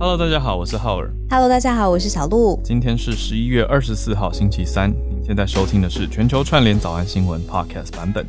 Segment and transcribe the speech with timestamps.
[0.00, 1.10] Hello，大家好，我是浩尔。
[1.28, 2.56] Hello，大家好，我是小鹿。
[2.62, 4.88] 今天是十一月二十四号，星期三。
[4.88, 8.24] 您现在收听的是全球串联早安新闻 Podcast 版本，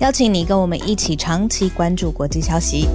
[0.00, 2.86] 邀请你跟我们一起长期关注国际消息。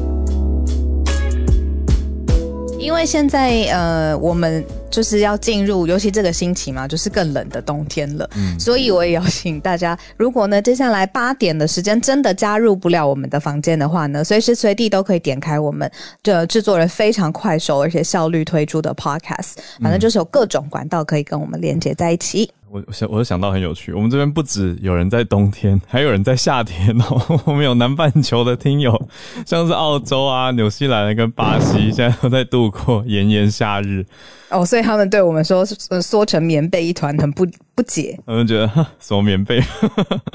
[2.89, 8.27] 因为现在呃，我们就是要进入，尤其这个星期嘛，就是更冷的冬天了。
[8.35, 15.89] 嗯，所以我也邀请大家，如果呢接下来八点的时间真的加入不了我们的房间的话呢，随时随地都可以点开我们
[16.23, 22.51] 这制作人非常快手而且效率推出的 Podcast，反正就是有各种管道可以跟我们连接在一起。
[22.71, 23.91] 我我想，我就想到很有趣。
[23.91, 27.41] 我们这边不止有人在冬天，还有人在夏天哦。
[27.45, 29.09] 我们有南半球的听友，
[29.45, 34.05] 像是澳洲啊、纽西兰跟巴西，现在都在度过炎炎夏日。
[34.49, 38.19] 哦，所以他们对我们说缩成棉被一团，很不不解。
[38.25, 38.67] 他们觉得
[38.99, 39.61] 什么棉被？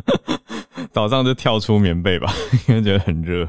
[0.93, 2.33] 早上就跳出棉被吧，
[2.69, 3.49] 因为觉得很热，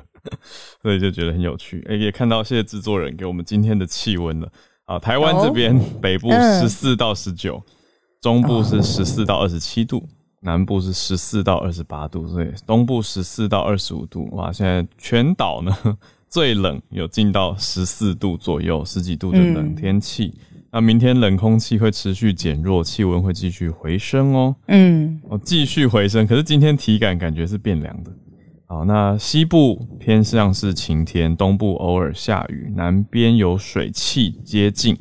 [0.81, 1.85] 所以就觉得很有趣。
[1.89, 4.47] 哎，也看到谢谢制作人给我们今天的气温了
[4.85, 4.97] 啊。
[4.99, 7.61] 台湾这边、哦、北部十四到十九。
[8.25, 10.03] 中部是十四到二十七度，
[10.39, 14.27] 南部是十四到二十八度，所以东部十四到二十五度。
[14.31, 15.71] 哇，现在全岛呢
[16.27, 20.33] 最冷有进到十四度左右，十几度的冷天气。
[20.55, 24.55] 嗯、那明天冷空气会持续减弱，气温会继续回升哦。
[24.69, 26.25] 嗯，哦，继续回升。
[26.25, 28.11] 可是今天体感感觉是变凉的。
[28.65, 34.97] 好，那西部偏向是晴天，东部偶尔下雨，南边有水汽接近。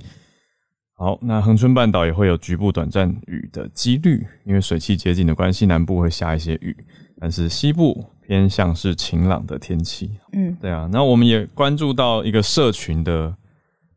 [0.96, 6.74] 好，那恒春半岛也会有局部短暂雨的几率，因为水汽接近的关系，南部会下一些雨，
[7.18, 10.12] 但是西部偏向是晴朗的天气。
[10.32, 13.34] 嗯，对啊，那我们也关注到一个社群的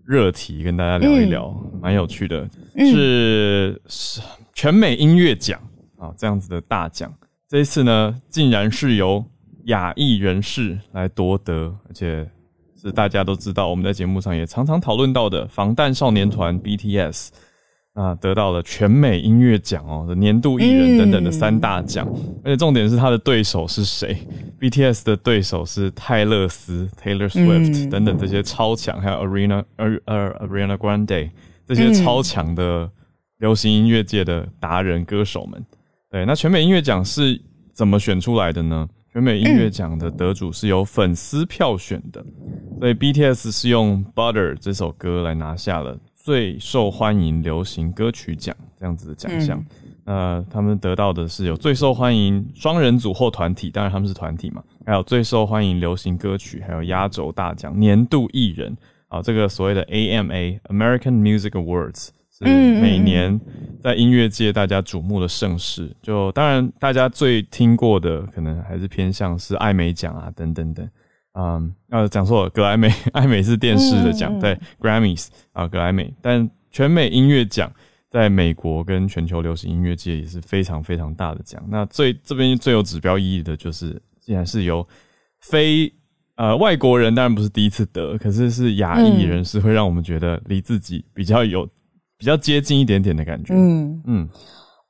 [0.03, 4.19] 热题，跟大家聊一聊，蛮、嗯、有趣的，是是
[4.53, 5.61] 全美音乐奖
[5.99, 7.13] 啊，这样子的大奖，
[7.47, 9.23] 这一次呢，竟然是由
[9.65, 12.27] 亚裔人士来夺得，而且。
[12.87, 17.27] 是大家都知道，我们在节目上也常常讨论到的防弹少年团 BTS
[17.93, 22.07] 啊，得到了全美音乐奖哦的年度艺人等等的三大奖，
[22.43, 24.17] 而且重点是他的对手是谁
[24.59, 31.29] ？BTS 的对手是泰勒斯 Taylor Swift 等等这些超强，还有 Ariana 呃呃 Ariana Grande
[31.67, 32.89] 这些超强的
[33.39, 35.65] 流行音乐界的达人歌手们。
[36.09, 37.41] 对，那全美音乐奖是
[37.73, 38.87] 怎么选出来的呢？
[39.17, 42.23] 全美音乐奖的得主是由粉丝票选的，
[42.77, 49.65] 所以 BTS 是用《Butter》这首歌来拿下了最受欢迎流行歌曲奖这样子的奖项。
[50.05, 62.09] 呃，他们得到的是有最受欢迎双人组或团体，当然他们是团体嘛，还有最受欢迎流行歌曲，还有压轴大奖年度艺人啊，这个所谓的 AMA American Music Awards。
[62.37, 63.39] 是每年
[63.81, 70.87] 在音乐界大家瞩目的盛事，就当然大家最听过的可能还是偏向是艾美奖啊等等等，
[71.33, 77.71] 嗯，呃，讲错了，格莱美， 艾美是电视的奖，对，Grammys 啊，格莱美，但全美音乐奖
[78.07, 81.63] 在美国跟全球流行音乐界也是非常非常大的奖。
[81.69, 84.87] 那最这边最有指标意义的就是，既然是由
[85.39, 85.91] 非
[86.35, 91.67] 呃外国人，当然不是第一次得，可是是亚裔人士会让我们觉得离自己比较有。
[92.17, 93.53] 比较接近一点点的感觉。
[93.53, 94.29] 嗯嗯，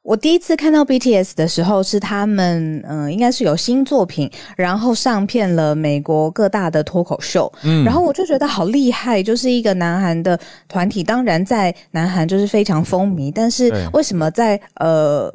[0.02, 7.52] 我第一次看到 BTS 的时候是他们，嗯、呃，应该是有新作品，然后上片了美国各大的脱口秀。
[7.64, 15.34] 嗯，然后我就觉得好厉害，就是一个南韩的团体，当然在南韩就是非常风靡，但是为什么在呃？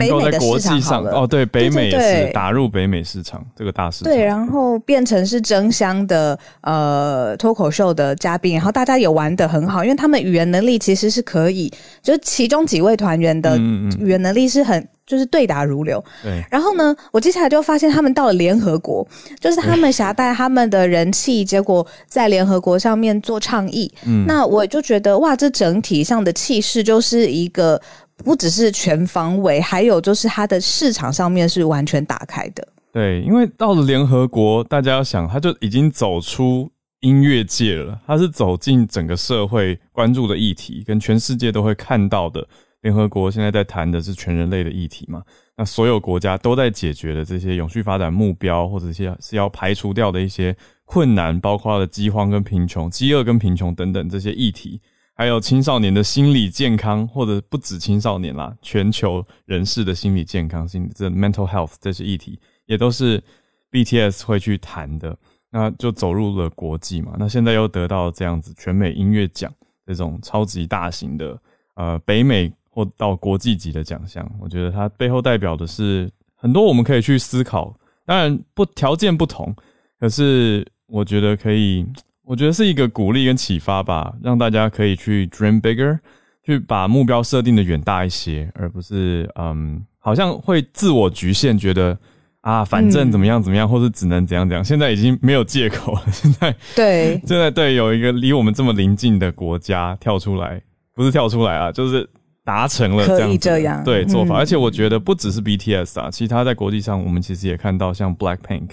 [0.00, 4.12] 北美的市场上哦，对，北美也是打入北美市场这个大市场。
[4.12, 11.70] 对，然后变成是争相的呃脱口秀的嘉宾，然后大家也玩的很好，因为他们语言能力其实是可以，
[12.02, 16.02] 就是其中几位团员的语言能力是很就是对答如流。
[16.22, 19.06] 对，然后呢，我接下来就发现他们到了联合国，
[19.38, 23.92] 就是他们携带他们的人气，结果在联合国上面做倡议。
[24.06, 27.80] 嗯，那我就觉得哇，这整体上的气势就是一个。
[28.24, 32.66] 不只是全方位，还有就是它的市场上面是完全打开的。
[32.92, 36.70] 对，因为到了联合国，大家要想，他就已经走出
[37.00, 42.46] 音乐界了，他是走进整个社会关注的议题，跟全世界都会看到的。
[42.82, 45.22] 联合国现在在谈的是全人类的议题嘛？
[45.54, 50.56] 那所有国家都在解决的这些永续发展目标，或者一些是要排除掉的一些
[50.86, 54.80] 困难，包括了饥荒跟贫穷、饥饿跟贫穷等等这些议题。
[55.20, 63.22] 还有青少年的心理健康，或者不止青少年啦，全球人士的心理健康、心理这 mental health 这些议题，也都是
[63.70, 65.14] BTS 会去谈的。
[65.50, 67.16] 那就走入了国际嘛。
[67.18, 69.52] 那现在又得到这样子全美音乐奖
[69.86, 71.38] 这种超级大型的
[71.74, 77.78] 呃北美或到国际级的奖项，我觉得它背后代表的是很多我们可以去思考。
[78.06, 79.54] 当然不条件不同，
[79.98, 81.86] 可是我觉得可以。
[82.30, 85.98] 我觉得是一个鼓励跟启发吧，让大家可以去 dream bigger，
[86.46, 91.98] 去把目标设定的远大一些，而不是嗯，好像会自我局限，觉得
[92.42, 94.64] 啊，反正怎么样怎么样，嗯、或是只能怎样怎样。
[94.64, 100.62] 现在已经没有借口了， 现在对， 现在对有一个离我们这么临近的国家跳出来，
[100.94, 102.08] 不是跳出来啊，就是
[102.44, 104.36] 达成了这样对做法。
[104.36, 108.68] 嗯、而且我觉得不只是 BTS 啊，其他在国际上，我们其实也看到像 Blackpink，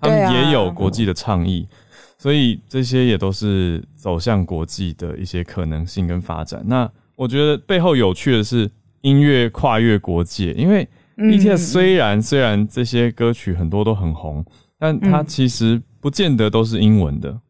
[0.00, 1.68] 他们也有国际的倡议。
[2.22, 6.62] 所以这些也都是走向国际的一些可能性跟发展。
[6.64, 8.70] 那我觉得背后有趣的是
[9.00, 14.44] 音乐跨越国界，因为 BTS 虽然、嗯、虽然这些歌曲很多都很红，
[14.78, 17.40] 但它其实不见得都是英文的。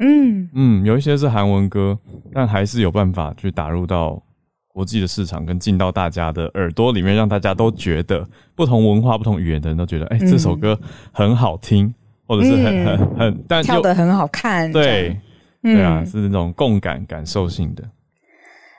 [0.00, 1.98] 嗯嗯，有一些是韩文歌，
[2.32, 4.22] 但还是有办法去打入到
[4.68, 10.78] 国际的市场，跟进到大家的耳朵里面，让大家都觉得不同文化、不同语言的人都觉得，哎、欸，这首歌
[11.10, 11.92] 很好听。
[12.26, 15.16] 或者是很、嗯、很很，但跳得很好看，对，
[15.62, 17.82] 对啊，是那种共感感受性的。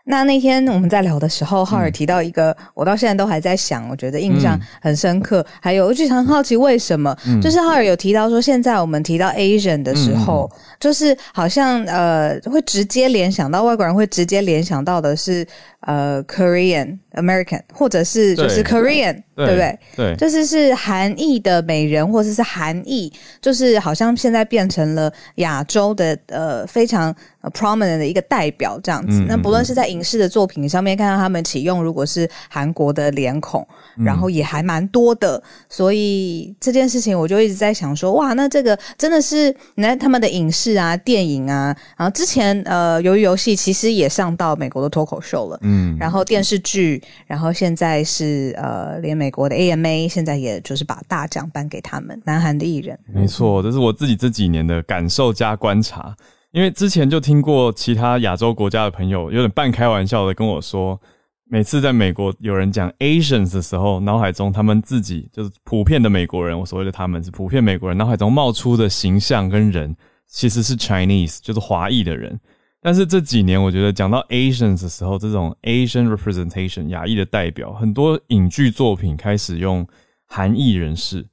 [0.05, 5.39] 那那天我们在聊的时候，浩尔提到一个，嗯、我到现在都还在想，我觉得印象很深刻。
[5.39, 15.47] 嗯、还有，我就很好奇为什么，嗯、就是浩尔有提到说，现在我们提到 Asian 的时候，嗯、就是好像呃，会直接联想到外国人会直接联想到的是
[15.79, 19.79] 呃，Korean American，或者是就是 Korean，对，对不对？
[19.95, 27.13] 对，就是是韩裔的美人，或者是韩裔，就是好像现在变成了亚洲的呃非常。
[27.53, 56.13] prominent 的一个代表这样子，嗯、那不论是在影视的作品上面看到他们启用，如果是韩国的脸孔，嗯、然后也还蛮多的，所以这件事情我就一直在想说，哇，那这个真的是你看他们的影视啊、电影啊，然后之前呃，由于游戏其实也上到美国的脱口秀了，嗯，然后电视剧，然后现在是呃，连美国的 AMA 现在也就是把大奖颁给他们南韩的艺人，没错，这是我自己这几年的感受加观察。
[56.51, 60.99] 因为之前就听过其他亚洲国家的朋友有点半开玩笑的跟我说，
[61.45, 69.95] 每次在美国有人讲 Asians 的时候，脑海中他们自己就是普遍的美国人，我所谓的他们是普遍美国人，脑海中冒出的形象跟人
[70.27, 72.37] 其实是 Chinese，就是华裔的人。
[72.83, 79.87] 但是这几年我觉得讲到 Asians 的时候，这种 Asian representation 亚裔的代表，很多影剧作品开始用
[80.25, 81.25] 韩裔人士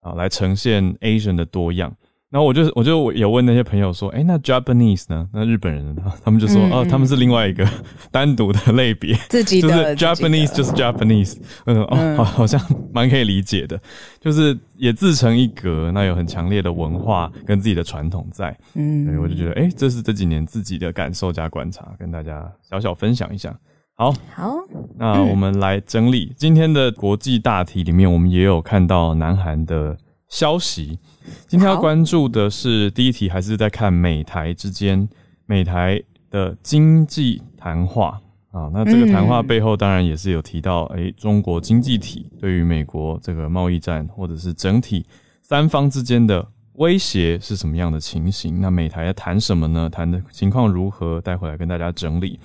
[0.00, 1.94] 啊来呈现 Asian 的多样。
[2.34, 5.28] 然后我就我就有问那些朋友说，哎，那 Japanese 呢？
[5.32, 6.02] 那日本人呢？
[6.24, 7.64] 他们就说，嗯、哦，他们是另外一个
[8.10, 11.36] 单独的类别，自己的，就是 Japanese 就是 Japanese，
[11.66, 12.60] 嗯，哦，好，好像
[12.92, 13.80] 蛮可以理解的，
[14.20, 23.56] 就是也自成一格，那有很强烈的文化跟自己的传统在，嗯，所以我就觉得，哎，这是这几年自己的感受加观察，跟大家小小分享一下。
[23.94, 24.56] 好，好，
[24.98, 29.96] 那我们来整理、嗯、今天的国际大题里面，我们也有看到南韩的
[30.28, 30.98] 消息。
[31.46, 35.08] 今天要关注的是第一题，还是在看美台之间
[35.46, 38.70] 美台的经济谈话啊？
[38.72, 45.06] 那这个谈话背后当然也是有提到，诶、欸，中国经济体对于美国这个贸易战或者是整体
[45.42, 48.60] 三方之间的威胁是什么样的情形？
[48.60, 49.88] 那美台要谈什么呢？
[49.88, 51.20] 谈的情况如何？
[51.20, 52.38] 待会来跟大家整理。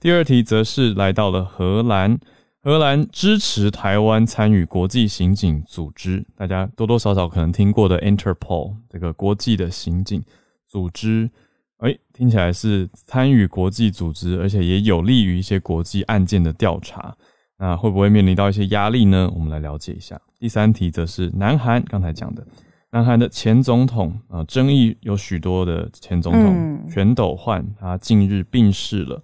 [0.00, 2.18] 第二题则是来到了荷兰。
[2.64, 10.24] 荷兰支持台湾参与国际刑警组织，大家多多少少可能听过的 Interpol 这个国际的刑警
[10.66, 11.28] 组织，
[11.76, 17.14] 哎、欸，听起来是参与国际组织，而且也有利于一些国际案件的调查。
[17.58, 19.30] 那会不会面临到一些压力呢？
[19.34, 20.18] 我们来了解一下。
[20.38, 22.46] 第三题则是南韩刚才讲的，
[22.90, 29.22] 南韩的前总统啊，争议有许多的前总统全斗焕，他近日病逝了。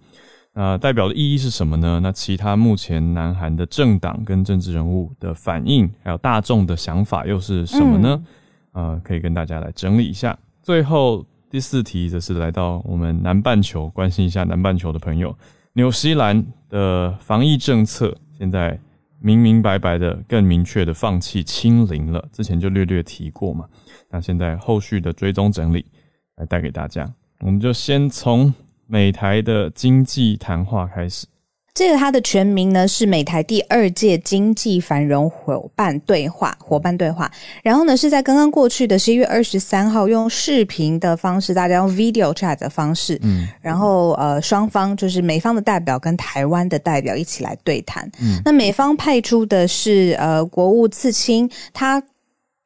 [0.53, 2.01] 那代表的意义是什么呢？
[2.03, 8.21] 那其他目前南韩的政党跟政治人物的反应，还有大众的想法又是什么呢？
[8.73, 10.37] 嗯、呃，可以跟大家来整理一下。
[10.61, 15.35] 最后第四题则是来到我们南半球，关心一下南半球的朋友。
[15.75, 18.77] 纽西兰的防疫政策现在
[19.21, 23.67] 明明白白的、更明确的放弃清零了，之前就略略提过嘛。
[24.11, 25.87] 那现在后续的追踪整理
[26.37, 28.53] 来带给大家，我们就先从。
[28.91, 31.25] 美台的经济谈话开始。
[31.73, 37.31] 这个它的全名呢是美台第二届经济繁荣伙伴对话，伙伴对话。
[37.63, 48.11] 然后呢是在刚刚过去的十一月二十三号，用视频的方式，大家用 video chat 的方式，嗯，然后呃双方就是美方的代表跟台湾的代表一起来对谈。
[48.21, 52.03] 嗯，那美方派出的是呃国务次卿，他。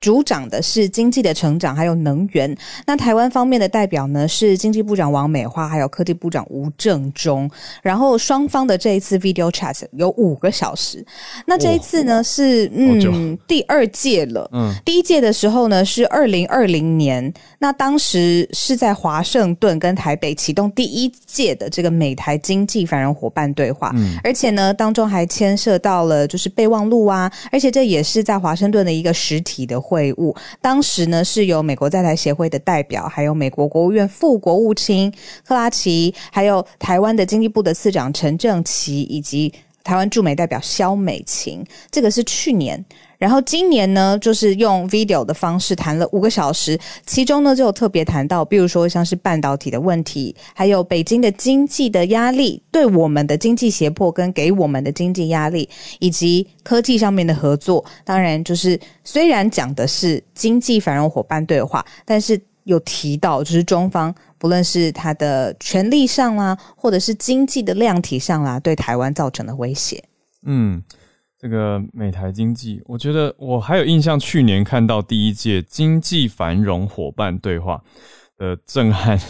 [0.05, 2.55] 主掌的是经济的成长，还有能源。
[2.85, 7.51] 那台湾方面的代表呢，是经济部长王美花，还有科技部长吴正中。
[7.83, 11.03] 然后双方的这一次 video chat 有五个小时。
[11.47, 14.47] 那这一次呢，是嗯第二届了。
[14.53, 23.91] 嗯，第一届的时候呢是二零二零年，那当时是在华盛顿跟台北启动第一届的这个美台经济繁荣伙伴对话。
[23.95, 29.94] 嗯，而且呢当中还牵涉到了就是备忘录啊，而且这也是在华盛顿的一个实体的会。
[29.95, 35.13] 会晤当时呢，是由美国在台协会的代表，还有美国国务院副国务卿
[35.47, 39.53] 克拉奇，还有台湾的经济部的次长陈正奇，以及
[39.85, 41.65] 台湾驻美代表肖美琴。
[41.91, 42.85] 这个是去年。
[43.19, 55.69] 然后今年呢，就是用 video 的方式谈了五个小时，其中呢就有特别谈到，比如说像是半导体的问题，还有北京的经济的压力，对我们的经济胁迫跟给我们的经济压力，
[56.01, 57.85] 以及科技上面的合作。
[58.05, 70.03] 当然，就是虽然讲的是经济繁荣伙伴对话，但是有提到就是中方不论是他的权力上啦，或者是经济的量体上啦，对台湾造成的威胁。
[70.45, 70.83] 嗯。
[71.45, 77.85] 这个美台经济，我觉得我还有印象，去年看到第一届经济繁荣伙伴对话
[78.39, 79.21] 的震撼，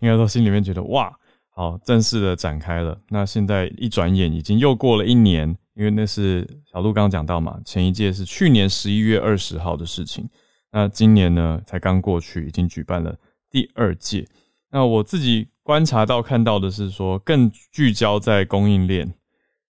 [0.00, 1.14] 应该说心里面觉得哇，
[1.50, 2.98] 好，正式的展开了。
[3.10, 10.26] 那现在一转眼已经又过了一年，因为那是小鹿刚刚讲到嘛，前一届是去年十一月二十号的事情，
[10.72, 13.14] 那今年呢才刚过去，已经举办了
[13.50, 14.26] 第二届。
[14.70, 19.12] 那我自己观察到看到的是说，更聚焦在供应链。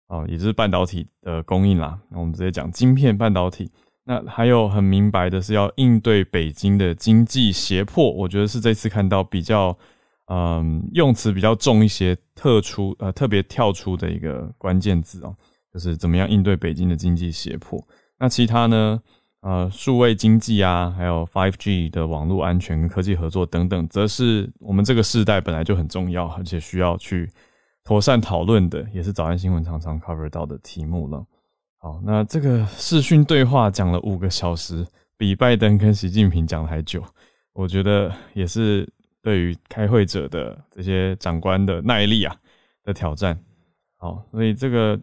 [0.07, 2.00] 哦，也就是半导体的供应啦。
[2.09, 3.71] 那我们直接讲晶片半导体。
[4.07, 9.75] 那还有很明白的是要应对北京的经济胁迫，我觉得是这次看到比较，
[10.27, 15.35] 嗯，用词比较重一些，特出呃特别跳出的一个关键字哦，
[15.74, 17.83] 就是怎么样应对北京的经济胁迫。
[18.19, 19.01] 那其他呢，
[19.41, 27.27] 呃，数位经济啊，还有 5G 的网络安全跟科技合作等等，则是我们这个世代本来就很重要，而且需要去。
[27.86, 31.24] 妥善讨论的也是早安新闻常常 cover 到的题目了。
[31.77, 34.84] 好，那这个视讯对话讲了五个小时，
[35.15, 37.04] 比拜登跟习近平讲的还久。
[37.54, 42.36] 我觉得也是对于开会者的这些长官的耐力啊
[42.84, 43.39] 的挑战。
[43.98, 45.00] 好，所以这个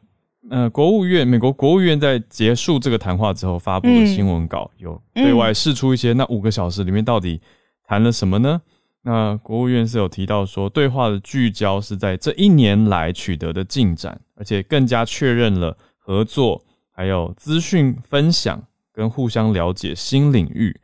[0.50, 7.40] 呃，国务院美国国务院在结束这个谈话之后发布的新闻稿，有对外释出一些，那五个小时里面到底
[7.84, 8.60] 谈了什么呢？
[9.04, 20.80] 那国务院是有提到说，对话的聚焦是在这一年来取得的进展，而且更加确认了合作，还有资讯分享跟互相了解新领域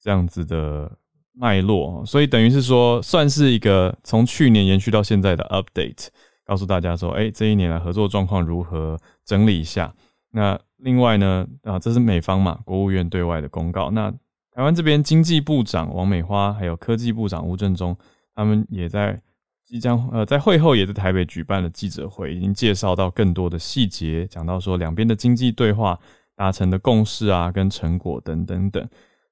[0.00, 0.90] 这样子的
[1.34, 6.06] 脉络，所以等于是说，算是一个从去年延续到现在的 update，
[6.46, 9.94] 告诉大家说，哎，这一年来合作状况如何，整理一下。
[10.30, 13.90] 那另外呢，啊，这是美方嘛，国务院对外的公告。
[13.90, 14.12] 那
[14.58, 17.96] 台湾这边经济部长王美花，还有科技部长吴正中，
[18.34, 19.16] 他们也在
[19.64, 25.96] 即将呃在会后也在台北举办了记者会，已经介绍到更多的细节，讲到说两边的经济对话
[26.34, 28.84] 达成的共识啊，跟成果等等等。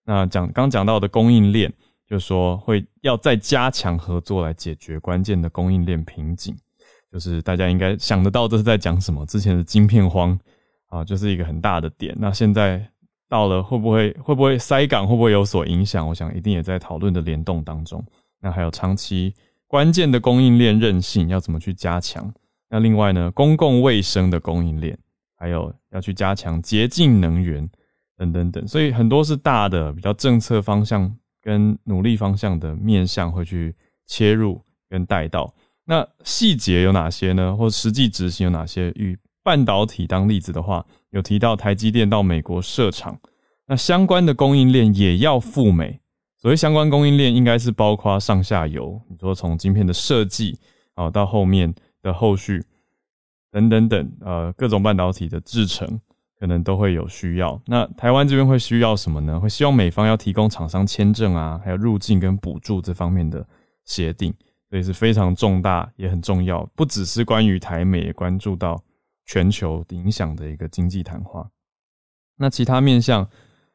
[0.04, 1.74] 那讲刚讲到的供应链，
[2.08, 6.56] 就说会要再加强合作来解决关键的供应链瓶颈，
[7.10, 9.26] 就是大家应该想得到这是在讲什么？
[9.26, 10.38] 之前的晶片荒
[10.86, 12.14] 啊，就是一个很大的点。
[12.16, 12.88] 那现在。
[13.28, 16.06] 到了会不会会不会塞港，会不会有所影响？
[16.08, 18.04] 我想一定也在讨论的联动当中。
[18.40, 19.34] 那还有长期
[19.66, 22.32] 关键的供应链韧性要怎么去加强？
[22.68, 24.96] 那另外呢，公共卫生的供应链，
[25.36, 27.68] 还有要去加强洁净能源
[28.16, 28.66] 等等等。
[28.68, 33.74] 所以很多是大的比较政策方向跟努力方向的面向会去
[34.06, 35.52] 切入跟带到。
[35.84, 37.56] 那细节有哪些呢？
[37.56, 38.88] 或实际执行有哪些？
[38.90, 39.16] 与
[39.46, 40.84] 半导体当例子的话。
[41.10, 43.18] 有提到台积电到美国设厂，
[43.66, 45.98] 那相关的供应链也要赴美。
[46.36, 50.58] 所谓相关供应链，应该是包括上下游，你说从晶片的设计
[50.94, 52.62] 啊，到后面的后续
[53.50, 55.98] 等等等，呃，各种半导体的制程，
[56.38, 57.58] 可能都会有需要。
[57.64, 59.40] 那台湾这边会需要什么呢？
[59.40, 63.46] 会希望美方要提供厂商签证啊，还有入境跟补助这方面的
[63.86, 64.34] 协定，
[64.68, 68.78] 所以是非常重大也很重要，不只是关于台美，也关注到。
[69.26, 71.50] 全球影响的一个经济谈话，
[72.36, 73.28] 那其他面向，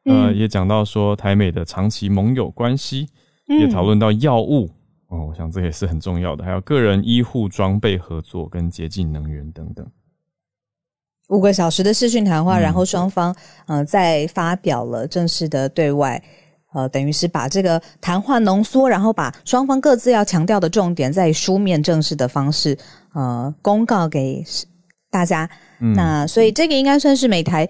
[0.06, 3.06] 呃，也讲到说台美的长期盟友关系，
[3.46, 4.70] 也讨论到药物
[5.08, 9.86] 哦，我想这也是很重要的，还有个人医护装备合作跟洁净能源等等。
[11.28, 16.22] 五个小时的视讯谈话，然后双方呃再发表了正式的对外，
[16.72, 22.78] 呃，等于是把这个谈话浓缩，然后把双方各自要强调的重点，在书面正式的方式
[23.12, 24.42] 呃公告给。
[25.12, 25.48] 大家，
[25.94, 27.68] 那所以这个应该算是美台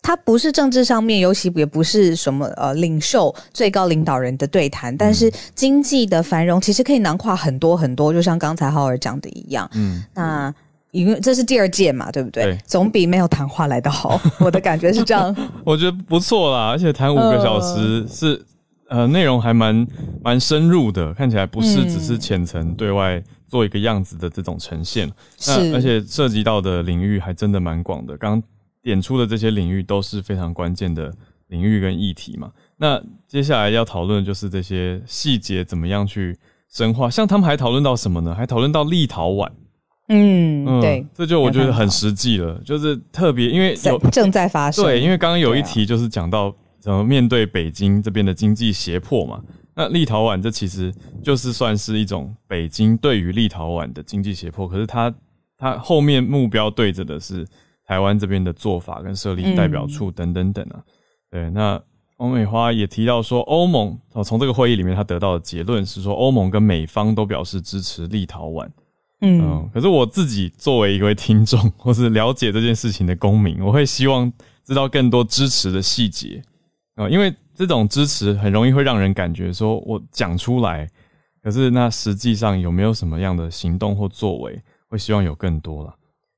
[0.00, 9.68] 它不是政治上面，尤其也不是什么呃领袖、最高领导人的对谈，但是经济的繁荣其实可以囊括很多很多，就像刚才浩尔讲的一样。
[9.74, 10.54] 嗯，那
[10.92, 12.44] 因为这是第二届嘛，对不对？
[12.44, 14.20] 对，总比没有谈话来的好。
[14.38, 15.34] 我的感觉是这样。
[15.64, 18.40] 我觉得不错啦，而且谈五个小时是
[18.88, 19.86] 呃内容还蛮
[20.22, 23.20] 蛮深入的，看起来不是只是浅层对外
[23.54, 25.08] 做一个样子的这种呈现。
[25.46, 28.16] 那，而且涉及到的领域还真的蛮广的。
[28.18, 28.42] 刚。
[28.82, 31.10] 点出的这些领域都是非常关键的
[31.46, 32.52] 领域跟议题嘛。
[32.76, 36.36] 那接下来要讨论的就是这些细节怎么样去
[36.70, 37.08] 深化。
[37.08, 38.34] 像他们还讨论到什么呢？
[38.34, 39.48] 还讨论到立陶宛。
[40.08, 44.84] 嗯，嗯对，这就我觉得很实际了，就是特别因为有正在发生。
[44.84, 49.40] 对，因为刚刚有一题就是讲到怎么面对北京这边的经济胁迫嘛。
[49.74, 55.14] 那立陶宛这其实就是算是一种北京对于立陶宛的经济胁迫，可是它
[55.56, 57.46] 它后面目标对着的是。
[57.86, 60.80] 台湾这边的做法跟设立代表处等等等啊，
[61.30, 61.78] 对，那
[62.16, 68.66] 欧美花也提到说，欧盟哦，从这个会议里面他得到的结论是说，欧盟跟美方都表示支持立陶宛，
[69.20, 74.32] 嗯，可是我自己作为一位听众或是了解这件事情的公民，我会希望
[74.64, 76.42] 知道更多支持的细节
[76.94, 80.88] 啊，因为这种支持很容易会让人感觉说我讲出来，
[81.42, 85.94] 可是那实际上有没有什么样的行动或作为，会希望有更多了。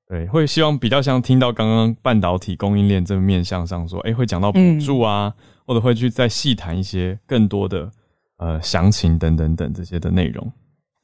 [0.09, 7.91] 对，会希望比较像听到刚刚半导体供应链这个面向上说，诶，会讲到补助啊，嗯、或者会去再细谈一些更多的
[8.37, 10.53] 呃详情等等等这些的内容。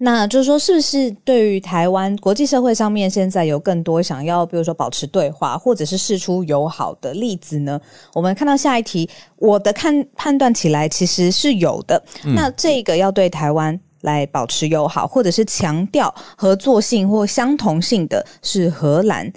[0.05, 7.81] 那就是说，是不是对于台湾国际社会上面现在有更多想要，比如说保持对话，或者是释出友好的例子呢？
[8.13, 12.03] 我们看到下一题，我的看判断起来其实是有的。
[12.25, 13.79] 嗯、那这个要对台湾。
[14.03, 19.33] 来保持友好，或者是强调合作性或相同性的是荷兰。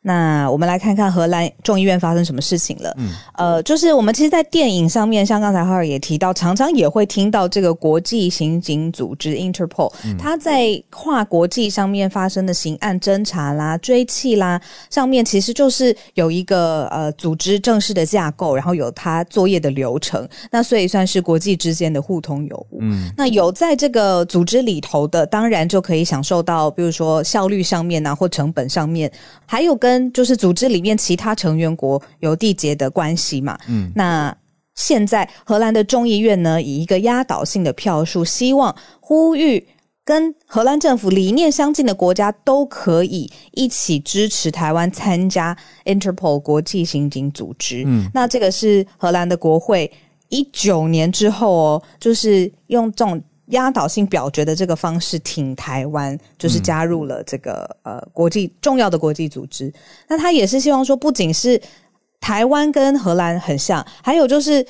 [0.00, 2.94] 那我们来看看荷兰众议院发生什么事情了。
[2.98, 20.26] 嗯，呃，就是我们其实，在电影上面，像刚才哈尔也提到，常常也会听到这个国际刑警组织 Interpol，它在跨国际上面发生的刑案侦查啦、追缉啦，上面其实就是有一个呃组织正式的架构，然后有它作业的流程。
[20.50, 22.78] 那所以算是国际之间的互通有无。
[22.80, 29.10] 嗯，那有在这个组织里头的，当然就可以享受到，比如说效率上面啊，或成本上面，
[29.44, 34.36] 还有跟跟就是组织里面其他成员国有缔结的关系嘛，嗯，那
[34.74, 39.66] 现在荷兰的众议院呢，以一个压倒性的票数，希望呼吁
[40.04, 47.84] 跟荷兰政府理念相近的国家都可以一起支持台湾参加 Interpol 国际刑警组织。
[47.86, 49.90] 嗯，那这个是荷兰的国会
[50.28, 53.22] 一九年之后哦，就是用这种。
[53.48, 59.72] 压倒性表决的这个方式挺台湾，就是加入了这个、嗯、呃国际重要的国际组织。
[60.08, 61.60] 那他也是希望说，不仅是
[62.20, 64.66] 台湾跟荷兰很像，还有就是。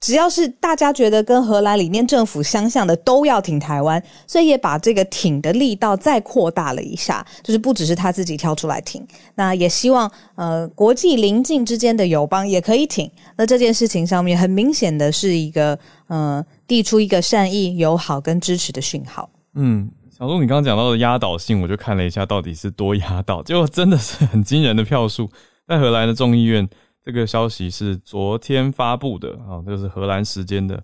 [0.00, 13.10] 只要是大家觉得跟荷兰里面政府相像的，都要挺台湾，所以也把这个挺的力道再扩大了一下，就是不只是他自己跳出来挺，那也希望呃国际邻近之间的友邦也可以挺。
[13.36, 19.28] 那这件事情上面很明显的是一个呃递出一个善意、友好跟支持的讯号。
[19.54, 25.28] 嗯，小鹿，你刚刚讲到的压倒性，我就看了一下到底是多压倒，结果真的是很惊人的票数，
[25.68, 26.66] 在荷兰的众议院。
[27.04, 30.82] 这个消息是昨天发布的啊，这、就是荷兰时间的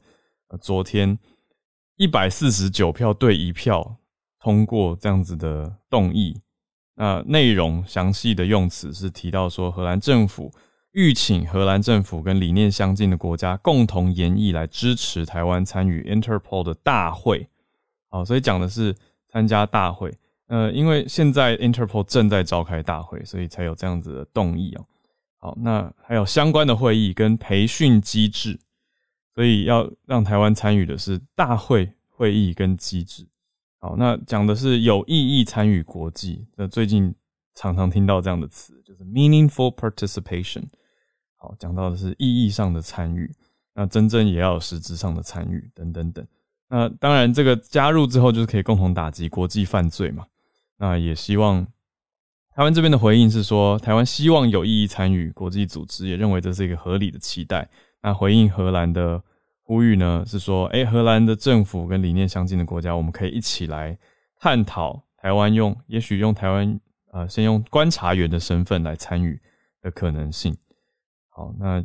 [0.61, 1.19] 昨天，
[1.97, 3.97] 一百四十九票对一票
[4.41, 6.41] 通过这样子的动议。
[6.95, 10.51] 那内容详细的用词是提到说，荷兰政府
[10.93, 17.47] 欲请荷兰政府跟理念相近的国家共同研议来支持台湾参与 Interpol 的大会。
[18.09, 18.97] 好，所以讲的是
[19.29, 20.17] 参加大会。
[20.47, 24.87] 呃，因为现在 Interpol 正在召开大会，所以才有这样子的动议哦。
[25.39, 28.59] 好，那还有相关的会议跟培训机制，
[29.35, 33.29] 所以要让台湾参与的是大会会议跟机制。
[33.79, 36.47] 好，那讲的是有意义参与国际。
[36.57, 37.15] 那最近
[37.55, 40.65] 常常听到这样的词，就是 meaningful participation。
[41.37, 43.31] 好，讲到的是意义上的参与，
[43.75, 46.27] 那真正也要有实质上的参与，等等等。
[46.69, 50.27] 那当然，这个加入之后就是可以共同打击国际犯罪嘛。
[50.79, 51.65] 那也希望。
[52.57, 57.69] 台湾这边的回应是说，台湾希望有意义参与国际组织，也认为这是一个合理的期待。
[58.01, 59.23] 那回应荷兰的
[59.61, 63.99] 呼吁呢，是说，诶，荷兰的政府跟理念相近的国家，我们可以一起来
[64.41, 66.81] 探讨台湾用，也许用台湾，
[67.13, 69.39] 呃，先用观察员的身份来参与
[69.83, 70.57] 的可能性。
[71.29, 71.85] 好，那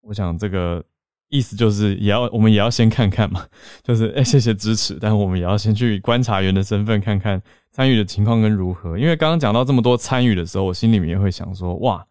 [0.00, 0.84] 我想这个
[1.28, 3.46] 意思就是，也要我们也要先看看嘛，
[3.84, 7.40] 就是，诶，谢谢支持，但我们也要先去观察员的身份看看。
[7.72, 8.98] 参与的情况跟如何？
[8.98, 12.04] 因为刚刚讲到这么多参与的时候，我心里面也会想说：哇，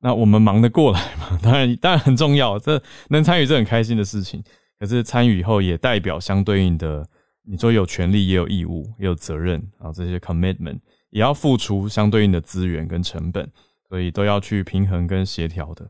[0.00, 1.38] 那我们忙得过来吗？
[1.42, 4.42] 当然，当然很重要，这能参与是很开心的事情。
[4.78, 7.06] 可是参与以后也代表相对应的，
[7.44, 10.78] 你说有权利也有义务，也有责任啊，这些 commitment
[11.10, 13.46] 也要付出相对应的资源跟成本，
[13.88, 15.86] 所以都要去平衡跟协调的。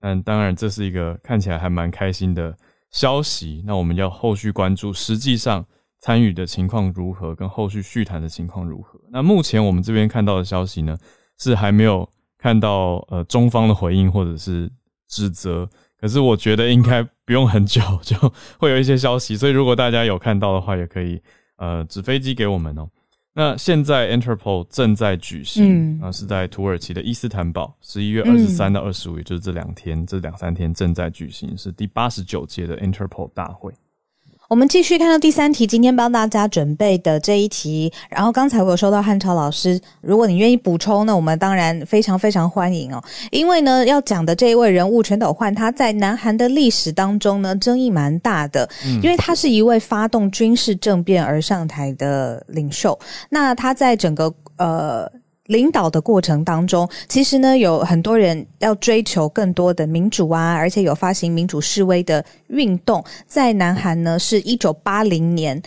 [0.00, 2.52] 但当然，这是一个看起来还蛮开心的
[2.90, 3.62] 消息。
[3.64, 5.64] 那我们要后续关注，实际上
[6.02, 9.00] 参与的情况如何，跟后续续谈的情况如何。
[9.08, 10.98] 那目前我们这边看到的消息呢，
[11.38, 14.70] 是还没有看到呃中方的回应或者是
[15.08, 15.66] 指责。
[16.00, 18.16] 可是我觉得应该不用很久就
[18.58, 21.22] 会有一些消息，所以如果大家有看到的话，也可以
[21.56, 22.88] 呃纸飞机给我们哦。
[23.32, 33.72] 那现在 Interpol 正在举行，啊、嗯、是在土耳其的伊斯坦堡，十一月二十三到二十五，也就是这两天，这两三天正在举行，是第八十九届的 Interpol 大会。
[34.52, 37.90] 我们继续看到第三题，今天帮大家准备的这一题。
[38.10, 43.02] 然后刚才我有收到汉朝老师，如果你愿意补充，那我们当然非常非常欢迎哦。
[43.30, 48.68] 因为呢，要讲的这一位人物全斗焕，他在南韩的历史当中呢，争议蛮大的，
[49.02, 52.98] 因为他是一位发动军事政变而上台的领袖。
[53.30, 55.10] 那他在整个呃。
[55.52, 63.04] 领导的过程当中，其实呢，有很多人要追求更多的民主啊，而且有发行民主示威的运动。
[63.26, 65.62] 在南韩呢，是一九八零年。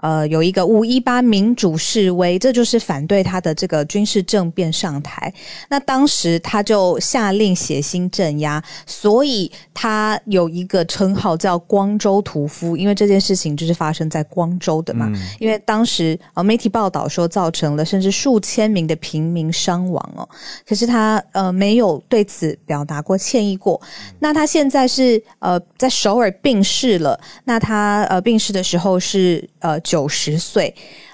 [0.00, 5.32] 呃，有一个五一八民主示威，这就是反对他的这个军事政变上台。
[5.68, 15.06] 那当时他就下令血腥镇压，所以他有一个称号叫“光州屠夫”，因为这件事情就是发生在光州的嘛。
[15.12, 20.26] 嗯、因为当时呃媒体报道说造成了甚至数千名的平民伤亡哦，
[20.66, 23.78] 可是他呃没有对此表达过歉意过。
[24.18, 27.20] 那他现在是呃在首尔病逝了。
[27.44, 29.78] 那他呃病逝的时候是呃。
[29.90, 30.72] 九十岁，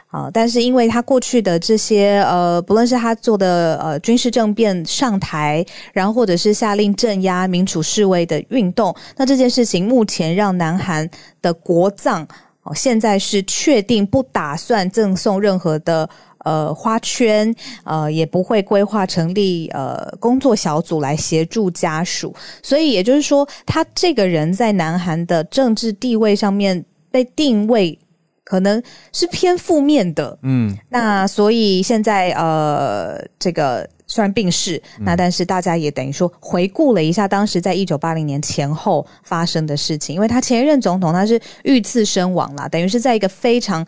[0.09, 0.29] 啊！
[0.31, 11.09] 但是因为他过去的这些呃，不论是他做的呃军事政变上台，然后或者是下令镇压民主示威的运动，那这件事情目前让南韩
[11.41, 12.23] 的国葬
[12.65, 16.07] 哦，现在是确定不打算赠送任何的
[16.45, 27.99] 呃花圈，呃，也不会规划成立呃工作小组来协助家属，所以也就是说，他这个人在南韩的政治地位上面被定位。
[28.47, 28.81] 可能
[29.13, 43.85] 是偏负面的，嗯，那所以现在呃，这个虽然病逝，嗯、那但是大家也等于说回顾了一下当时在一九八零年前后发生的事情，因为他前一任总统他是遇刺身亡啦，等于是在一个非常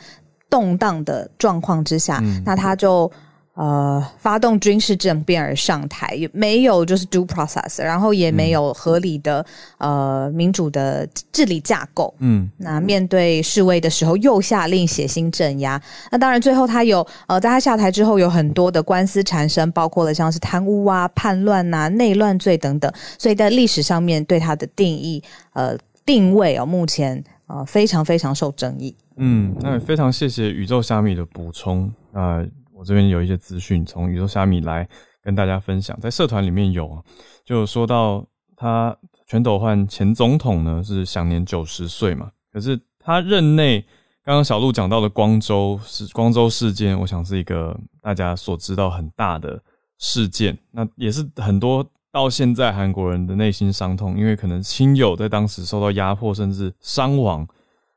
[0.50, 3.10] 动荡的状况之下，嗯、那他就。
[3.58, 9.44] 呃，发动军事政变而上台，也没有就是 due process，然后也没有合理的、
[9.78, 12.14] 嗯、呃民主的治理架构。
[12.20, 15.82] 嗯，那面对示威的时候，又下令血腥镇压。
[16.12, 22.88] 那当然，最后他有呃，在他下台之后，有很多的官司缠身，包括了像是贪污啊、叛乱啊、内乱罪等等。
[23.18, 25.20] 所以在历史上面对他的定义
[25.54, 28.94] 呃定位哦，目前呃非常非常受争议。
[29.16, 32.36] 嗯，那也非常谢谢宇宙虾米的补充啊。
[32.36, 32.46] 呃
[32.78, 34.88] 我这边有一些资讯，从宇宙虾米来
[35.20, 37.04] 跟大家分享，在社团里面有，
[37.44, 38.24] 就说到
[38.56, 43.80] 他全斗焕前总统呢是享年九十岁嘛，可是他任内，
[44.22, 49.60] 刚刚小路讲到的光州是光州事件，我想是一个大家所知道很大的
[49.98, 57.44] 事件，那也是很多到现在韩国人的内心伤痛，因为可能亲友在当时受到压迫甚至伤亡，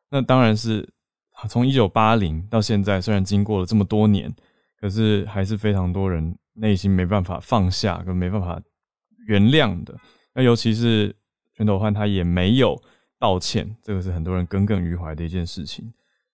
[0.10, 0.92] 那当然是
[1.48, 4.34] 从一九八零到现在，虽然经过了这么多年。
[4.82, 8.60] 可是还是非常多人内心没办法放下跟没办法
[9.28, 9.96] 原谅的。
[10.34, 11.16] 那尤其是
[11.56, 12.76] 全斗焕他也没有
[13.20, 15.94] 道歉，这个是很多人耿耿于怀的一件事情。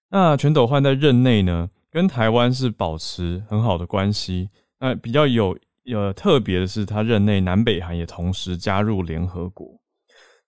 [0.09, 4.49] 那全斗焕在任内呢，跟台湾是保持很好的关系。
[4.79, 5.57] 那比较有
[5.91, 9.67] 呃特别的是，他任内南北韩也同时加入联合国。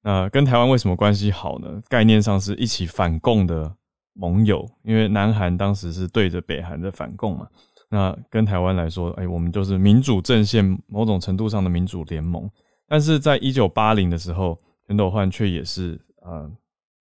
[0.02, 1.82] 那跟台湾为什么关系好呢？
[1.90, 3.76] 概念上是一起反共的
[4.14, 7.46] 盟友，因为南韩当时是对着北韩的反共嘛。
[7.90, 12.50] 那跟台湾来说，哎、我们就是民主阵线，某种程度上的民主联盟。
[12.88, 16.50] 但是在一九八零的时候，全斗焕却也是呃，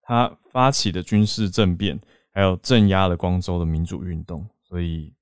[0.03, 1.98] 他发起的军事政变，
[2.33, 4.46] 还有镇压了光州的民主运动。
[4.62, 5.12] 所以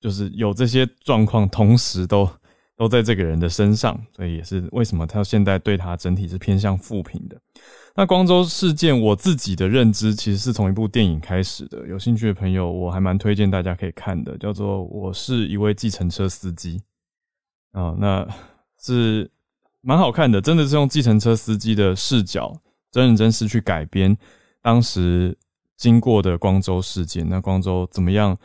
[0.00, 2.28] 就是有这些状况，同时都
[2.76, 7.40] 都在这个人的身上，所以也是为什么他现在对他整体是偏向负评的。
[7.94, 11.86] 那光州事件，我自己的认知其实是从一部电影开始的。
[11.88, 16.80] 有兴趣的朋友，我还蛮推荐大家可以看的，叫做《我是一位计程车司机》
[17.80, 18.26] 啊，那
[18.80, 19.28] 是
[19.80, 22.54] 蛮好看的，真的是用计程车司机的视角，
[22.92, 24.16] 真人真事去改编
[24.62, 25.36] 当时
[25.76, 27.28] 经过的光州事件。
[27.28, 28.38] 那光州怎么样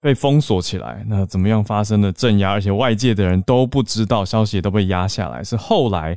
[0.00, 6.14] 被封锁起来，那怎么样发生的镇压，而且外界的人都不知道，消息也都被压下来，是后来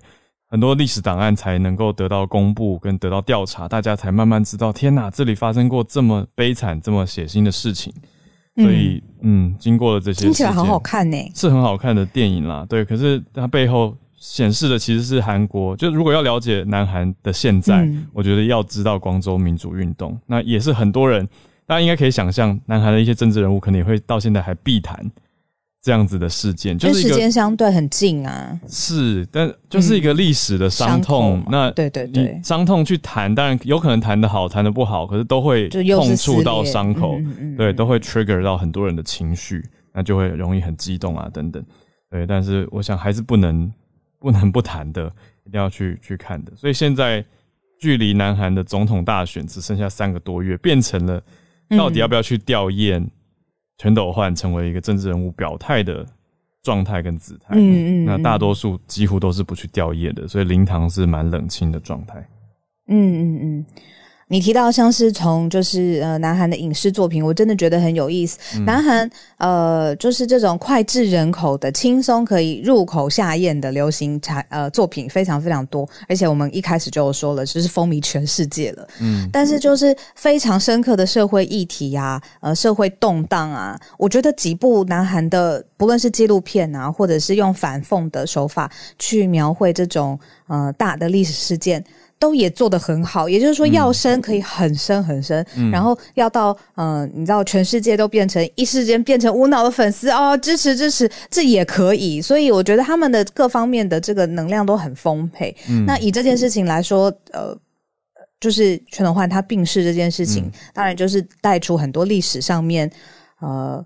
[0.50, 7.94] 很多历史档案才能够得到公布跟得到调查，大家才慢慢知道，天哪，这里发生过这么悲惨、这么血腥的事情。
[8.56, 12.66] 所以，嗯，经过了这些，听起来好好看呢，是很好看的电影啦。
[12.68, 15.78] 对，可是它背后显示的其实是韩国。
[15.78, 21.26] 就如果要了解南韩的现在，嗯，我觉得要知道光州民主运动，那也是很多人。
[21.68, 25.00] 大家应该可以想象，南韩的一些政治人物可能也会到现在还避谈
[25.82, 28.60] 这样子的事件，就是时间相对很近啊。
[28.68, 31.40] 是，但就是一个历史的伤痛。
[31.40, 39.64] 嗯、那对对对，伤痛去谈，当然有可能谈得好，谈得不好，可是都会碰触到伤口，嗯嗯嗯、对，都会 trigger 到很多人的情绪，
[39.94, 41.64] 那就会容易很激动啊等等。
[42.10, 43.72] 对，但是我想还是不能
[44.20, 45.06] 不能不谈的，
[45.46, 46.52] 一定要去去看的。
[46.56, 47.24] 所以现在
[47.80, 51.22] 距离南韩的总统大选只剩下三个多月，变成了。
[51.78, 53.08] 到底要不要去吊唁
[53.80, 56.06] 全斗焕成为一个政治人物表态的
[56.62, 57.56] 状态跟姿态？
[57.56, 62.20] 嗯嗯，那大多数几乎都是不去吊唁的，所以灵堂是蛮冷清的状态。
[62.88, 63.66] 嗯嗯嗯。
[64.32, 68.38] 你提到像是从就是呃南韩的影视作品，我真的觉得很有意思。
[68.56, 78.88] 嗯、南韩呃就是这种脍炙人口的、轻松可以入口下咽的流行产呃作品非常非常多，而且我们一开始就说了，就是风靡全世界了。
[79.02, 91.84] 嗯，但是就是非常深刻的社会议题啊，呃社会动荡啊，我觉得几部南韩的不论是纪录片啊，或者是用反讽的手法去描绘这种呃大的历史事件。
[92.20, 102.22] 都也做得很好，也就是说，要深可以很深很深，嗯、然后要到嗯、呃，你知道，全世界都变成一时间变成无脑的粉丝哦，支持支持，这也可以。
[102.22, 105.56] 所以我觉得他们的各方面的这个能量都很丰沛。
[105.70, 107.58] 嗯、那以这件事情来说，呃，
[108.42, 112.92] 就是全斗焕他病逝这件事情，嗯、当然就是带出很多历史上面
[113.40, 113.86] 呃。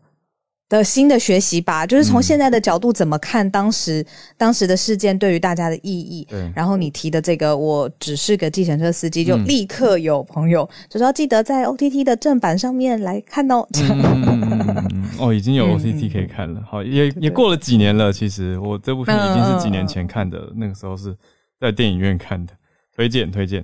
[0.78, 4.06] 的新的学习吧，就是从现在的角度怎么看当时、嗯、
[4.38, 6.26] 当时的事件对于大家的意义。
[6.28, 6.52] 对。
[6.56, 13.64] 然后你提的这个，我只是个计程车司机，就立刻有朋友、嗯、就说要记得在 OTT 的正版上面来看哦。
[13.76, 16.64] 嗯、哦，已经有 OTT 可以看了。
[16.68, 18.12] 好，也也过了几年了。
[18.12, 21.16] 其实我这部片已经是几年前看的，嗯、那个时候是
[21.60, 22.54] 在电影院看的。
[22.96, 23.64] 推荐推荐。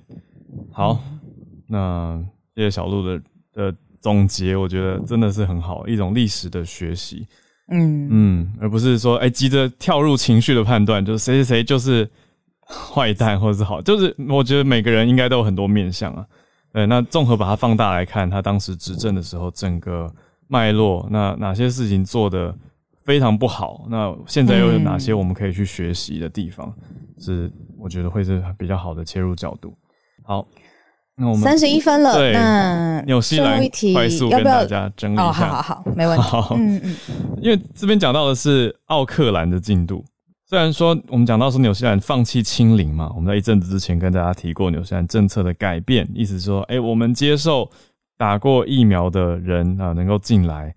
[0.72, 1.02] 好，
[1.68, 2.24] 那
[2.56, 3.22] 谢谢小鹿的
[3.56, 3.76] 的。
[4.02, 7.28] 总结，我觉得真的是很好，一种历史的学习，
[7.70, 8.08] 嗯。
[8.10, 12.10] 嗯，而不是说哎急着跳入情绪的判断，就是谁谁谁就是
[12.66, 16.26] 坏蛋或者是好， 就是我觉得每个人应该都有很多面相啊，
[16.72, 20.10] 对，那综合把它放大来看，他当时执政的时候整个
[20.48, 22.56] 脉络，那哪些事情做得
[23.04, 29.74] 非常不好，那现在又有哪些我们可以去学习的地方，嗯、是我觉得会是比较好的切入角度，
[30.24, 30.48] 好。
[31.42, 33.62] 三十一分了，对那纽西兰
[33.94, 36.24] 快速跟大家整理一下，哦，好好好，没问题。
[36.28, 36.96] 好，嗯嗯，
[37.42, 40.04] 因为这边讲到的是奥克兰的进度。
[40.48, 47.70] 虽然说我们讲到说纽西兰放弃清零嘛，我们在一阵子之前跟大家提过纽西兰政策的改变，意思是说，哎，我们接受
[48.18, 50.74] 打过疫苗的人啊能够进来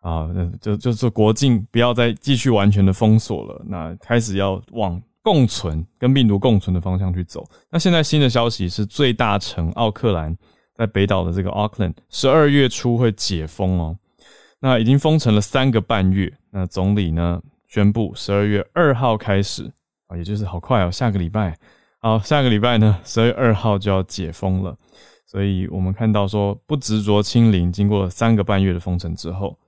[0.00, 0.28] 啊，
[0.60, 5.00] 就就是国境不要再继续完全的封锁了，那开始要往。
[5.24, 7.48] 共存跟病毒共存的方向去走。
[7.70, 10.36] 那现在新的消息是，最大城奥克兰
[10.74, 13.96] 在北岛的这个 Auckland，十二月初会解封哦。
[14.60, 16.30] 那已经封城了三个半月。
[16.50, 19.64] 那总理呢宣布，十二月二号开始
[20.08, 21.56] 啊，也就是好快哦，下个礼拜。
[22.00, 24.76] 好，下个礼拜呢，十二月二号就要解封了。
[25.26, 29.58] 所以我们看到说，不执着清零，经过了三个半月的封城之后，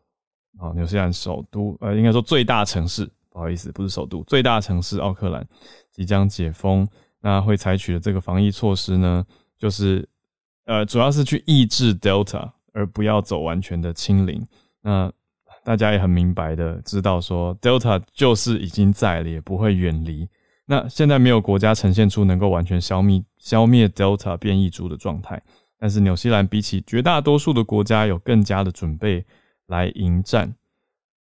[0.58, 3.10] 啊，纽西兰首都呃，应该说最大城市。
[3.36, 5.46] 不好意思，不是首都，最大城市奥克兰
[5.92, 6.88] 即将解封。
[7.20, 9.22] 那会采取的这个防疫措施呢，
[9.58, 10.08] 就是
[10.64, 14.42] 呃，主要是去抑制 Delta，而不要走完全的清零。
[14.80, 15.12] 那
[15.62, 20.26] 大家也很明白的知道说，Delta 就是已经在了，也不会远离。
[20.64, 25.42] 那现在没有国家呈现出能够完全消灭消灭 Delta 变异株的状态，
[25.78, 29.26] 但是纽西兰比起绝大多数的国家有更加的准备
[29.66, 30.54] 来迎战。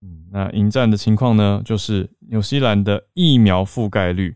[0.04, 4.36] 嗯，那迎战的情况呢，就是纽西兰的疫苗覆盖率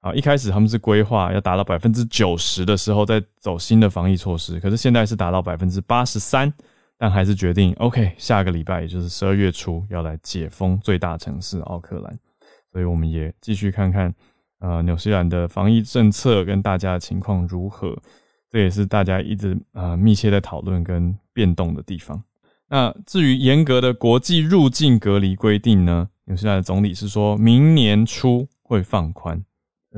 [0.00, 6.52] 啊，一开始他们是规划要达到百分之九十的时候再走新的防疫措施，可是现在是达到百分之八十三，
[6.98, 12.18] 但还是决定 OK，下个礼拜也就是十二月初要来解封最大城市奥克兰，
[12.70, 14.14] 所以我们也继续看看
[14.60, 17.96] 呃纽西兰的防疫政策跟大家的情况如何，
[18.50, 22.22] 这也是大家一直呃密切在讨论跟变动的地方。
[22.68, 26.08] 那至于严格的国际入境隔离规定呢？
[26.24, 29.44] 纽西兰的总理是说明年初会放宽。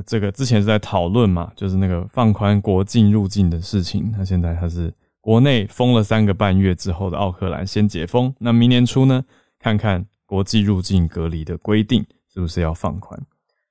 [0.06, 4.12] 这个之前是在讨论嘛，就是那个放宽国境入境的事情。
[4.16, 9.24] 那现在它是国内封了三个半月之后的奥克兰先解封，那明年初呢，
[9.58, 13.20] 看看国际入境隔离的规定是不是要放宽。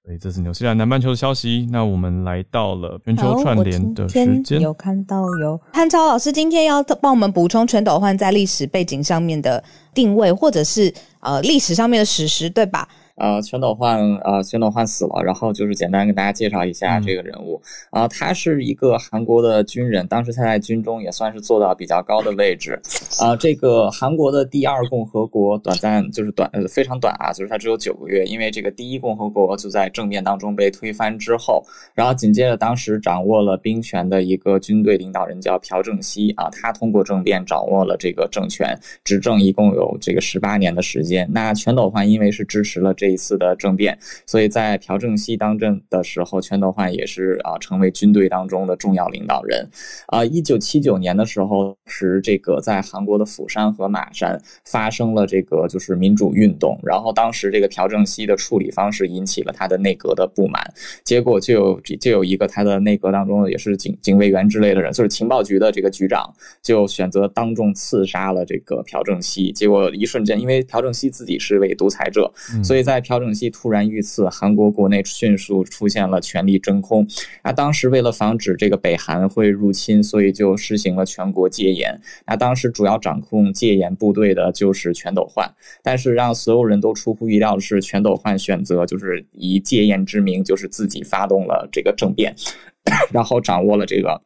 [0.07, 1.67] 所以这是纽西兰南半球的消息。
[1.69, 9.61] 那我们来到了全球串联的时间，有看到有汉超老师今天要帮我们补充全斗焕在历史背景上面的
[9.93, 12.87] 定位，或者是呃历史上面的史实，对吧？
[13.17, 17.59] 呃，全斗焕，呃，全斗焕死了，然后就是简单跟大家介绍一下这个人物。
[17.89, 22.79] 啊、嗯呃，他是一个韩国的军人，当时他在军中也算是做到比较高的位置。
[23.19, 41.27] 啊、呃，这个韩国的第二共和国短暂就是短，呃，非常短啊，就是他只有九个月，因为这个第一共和国就在政变当中被推翻之后，然后紧接着当时掌握了兵权的一个军队领导人叫朴正熙啊，他通过政变掌握了这个政权，执政一共有这个十八年的时间。
[41.31, 43.06] 那全斗焕因为是支持了这。
[43.07, 49.65] 这一次的政变，所以在朴正熙当政的时候，全斗焕也是啊成为军队当中的重要领导人。
[50.07, 60.61] 啊，一九七九年的时候，是这个在韩国的釜山和马山发生了这个就是民主运动，然后当时这个朴正熙的处理方式引起了他的内阁的不满，
[61.05, 66.29] 结果就有就有一个他的内阁当中也是警警卫员之类的人，就是情报局的这个局长，
[66.61, 69.49] 就选择当众刺杀了这个朴正熙。
[69.53, 72.29] 结果一瞬间，因为朴正熙自己是位独裁者，
[72.63, 77.07] 所以在在朴正熙突然遇刺，韩国国内迅速出现了权力真空。
[77.43, 82.01] 那当时为了防止这个北韩会入侵，所以就实行了全国戒严。
[82.25, 85.47] 那当时主要掌控戒严部队的就是全斗焕，
[85.83, 92.35] 但是让所有人都出乎意料的是，全斗焕选择就是以戒严之名，就是自己发动了这个政变，
[93.13, 94.19] 然后掌握了这个。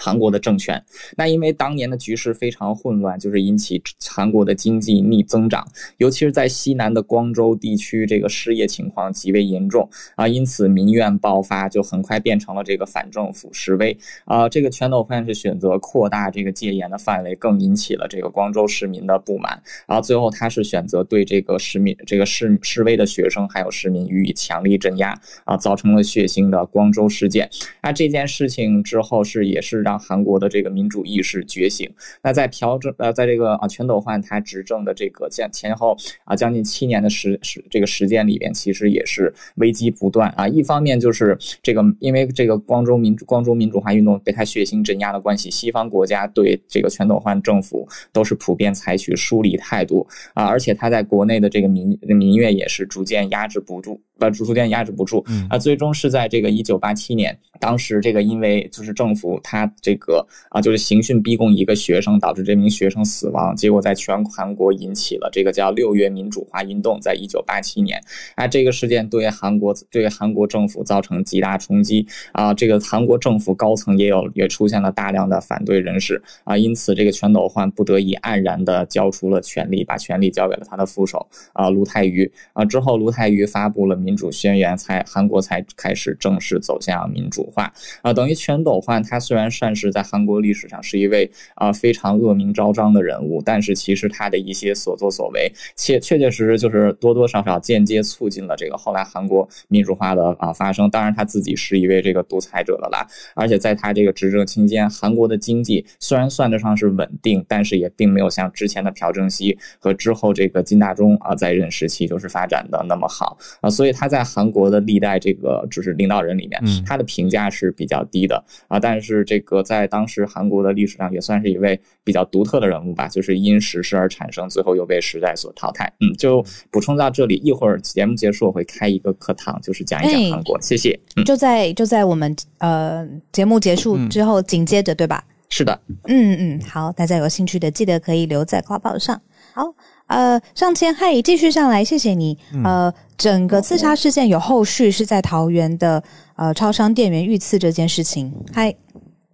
[0.00, 0.82] 韩国的政权，
[1.16, 5.66] 那因为当年的局势非常混乱，就是引起韩国的经济逆增长，
[5.98, 14.48] 尤其是在西南的光州地区，这个失业情况极为严重啊，因此民怨爆发，就很快变成了这个反政府示威啊。
[14.48, 19.62] 这个全斗焕是选择扩大这个戒严的范围，更引起了这个光州市民的不满。
[19.86, 27.50] 然后最后他是选择对这个市民、这个示示威的学生还有市民予以强力镇压啊，造成了血腥的光州事件。
[27.82, 29.81] 那这件事情之后是也是。
[29.82, 31.90] 让韩国的这个民主意识觉醒。
[32.22, 40.46] 那在朴正呃，在这个啊全斗焕他执政的这个前前后啊将近七年的时时这个时间里边，其实也是危机不断啊。
[40.48, 50.46] 一方面就是这个因为这个光州民主光州民主化运动被他血腥镇压的关系，西方国家对这个全斗焕政府都是普遍采取疏离态度啊。
[50.46, 55.58] 而且他在国内的这个民民怨也是逐渐压制不住，呃，逐渐压制不住啊。
[55.58, 59.70] 最终是在这个一九八七年，当时这个因为就是政府他。
[59.80, 68.00] 这个啊，就是刑讯逼供一个学生，导致这名学生死亡，结果在全韩国引起了这个叫六月民主化运动，在一九八七年，
[68.36, 87.72] 啊，这个事件对韩国对韩国政府造成极大冲击啊，这个韩国政府高层也有也出现了大量的反对人士啊，因此这个全斗焕不得已黯然的交出了权力，把权力交给了他的副手啊卢泰愚啊，之后卢泰愚发布了民主宣言，才韩国才开始正式走向民主化。
[88.02, 100.90] 啊，等于全斗焕他虽然算是在韩国历史上是一位啊非常恶名昭彰的人物，但是其实他的一些所作所为，确确确实实就是多多少少间接促进了这个后来韩国民主化的啊发生。
[100.90, 113.38] 当然他自己是一位这个独裁者了啦，而且在他这个执政期间，韩国的经济虽然算得上是稳定，但是也并没有像之前的朴正熙和之后这个金大中啊在任时期就是发展的那么好。
[113.60, 119.62] 啊，所以他在韩国的历代这个就是领导人里面，他的评价是比较低的啊，但是这个。
[119.62, 125.90] 在当时韩国的历史上，也算是一位比较独特的人物吧，就是因时势而产生，最后又被时代所淘汰。
[126.00, 127.36] 嗯，就补充到这里。
[127.36, 130.60] 一会儿节目结束，我会开一个课堂，就是讲一讲韩国。
[130.60, 130.98] 谢谢。
[131.16, 135.22] 嗯，就在就在我们呃节目结束之后，紧接着对吧？
[135.48, 135.80] 是的。
[136.08, 139.22] 嗯嗯，好，大家有兴趣的记得可以留在 Clubhouse 上。
[139.54, 139.74] 好，
[140.12, 142.36] 呃，上千，嗨，继续上来，谢谢你。
[142.62, 146.02] 呃，整个刺杀事件有后续，是在桃园的
[146.36, 148.30] 呃超商店员遇刺这件事情。
[148.52, 148.74] 嗨。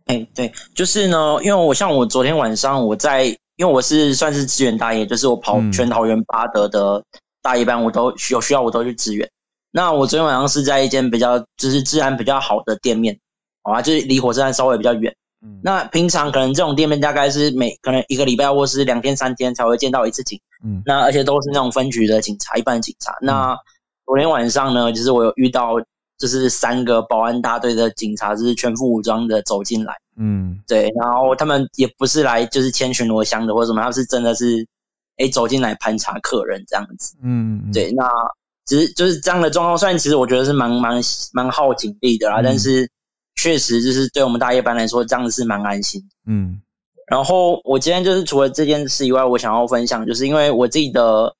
[0.07, 3.25] 哎、欸，对，就是呢，因为我像我昨天晚上我在，
[3.57, 7.03] 因为我是算是支援大夜，就是我跑全桃园八德的
[7.43, 9.29] 大夜班，我都需有需要我都去支援。
[9.73, 13.19] 那我昨天晚上是在一间比较就是治安比较好的店面，
[13.63, 15.15] 好吧，就是离火车站稍微比较远。
[15.43, 20.41] 嗯，那平常可能这种店面大概是每可能一个礼拜或是两天三天才会见到一次警。
[20.65, 23.17] 嗯，那而且都是那种分局的警察，一般的警察。
[23.21, 23.57] 那
[24.07, 25.77] 昨天晚上呢，就是我有遇到。
[26.21, 34.67] 就是三个保安大队的警察，就是全副武装的走进来，嗯，对，然后他们也不是来就是牵巡逻箱的或者什么，他们是真的是，
[35.17, 38.11] 哎，走进来盘查客人这样子，嗯，对，那
[38.65, 41.01] 其实就是这样的状况，虽然其实我觉得是蛮蛮
[41.33, 42.91] 蛮耗警力的啦，嗯，但是
[43.41, 46.61] 确实就是对我们大夜班来说，这样子是蛮安心，嗯，
[47.07, 51.37] 然后我今天就是除了这件事以外，我想要分享，就是因为我自己的，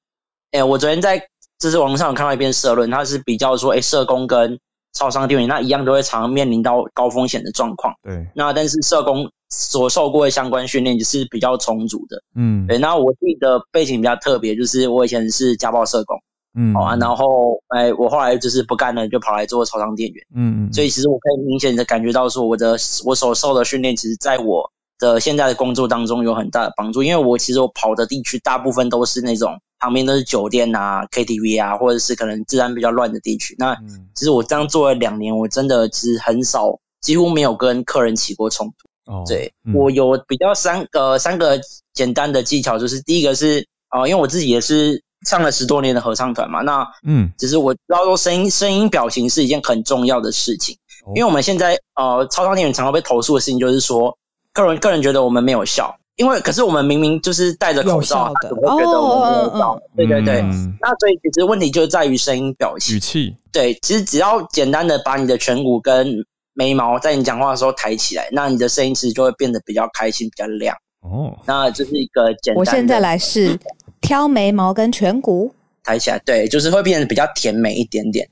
[0.53, 1.21] 哎，我昨天在
[1.59, 4.61] 就是网上有看到一篇社论，它是比较说，哎，社工跟
[4.95, 7.93] 超商店员那一样都会常常面临到高风险的状况。
[8.03, 8.29] 对。
[8.35, 12.23] 那但是社工所受过的相关训练就是比较充足的。
[12.37, 12.67] 嗯。
[12.69, 12.79] 对。
[12.79, 16.17] 那我自己的背景比较特别，就是我以前是家暴社工。
[16.55, 16.75] 嗯。
[16.75, 20.27] 好啊，然后哎，我后来就是不干了，就跑来做超商店员。
[20.35, 20.73] 嗯嗯。
[20.73, 22.73] 所以其实我可以明显的感觉到说，我的
[23.05, 27.03] 我所受的训练，其实在我的现在的工作当中有很大的帮助。
[27.03, 29.59] 因为我其实我跑的地区大部分都是那种。
[29.81, 33.55] 旁边都是酒店啊、KTV 啊，或者是可能治安比较乱的地区。
[33.61, 33.77] 那
[34.13, 39.13] 其实我这样做了两年，我真的其实很少，几乎没有跟客人起过冲突。
[39.13, 41.61] 哦，对，嗯、我有比较三个三个
[41.95, 54.17] 简单的技巧，就是第一个是啊、呃，因为我自己也是唱了十多年的合唱团嘛，那嗯，只是我知道说声音声音表情是一件很重要的事情，哦、因为我们现在呃，超商店员常常被投诉的事情就是说，
[54.53, 55.97] 个人个人觉得我们没有笑。
[56.17, 59.81] 因为，可是我们明明就是戴着口罩，怎么会觉得我们没有笑？
[59.97, 63.37] 对对对，嗯、那所以其实问题就在于声音表情、语气。
[63.53, 70.77] 对，其实只要简单的把你的颧骨跟眉毛在你讲话的时候抬起来，那你的声音其实就会变得比较开心、比较亮。
[71.03, 72.59] 哦，那这是一个简单的。
[72.59, 73.57] 我现在来试
[74.01, 78.29] 挑眉毛跟颧骨抬起来，对，就是会变得比较甜美一点点。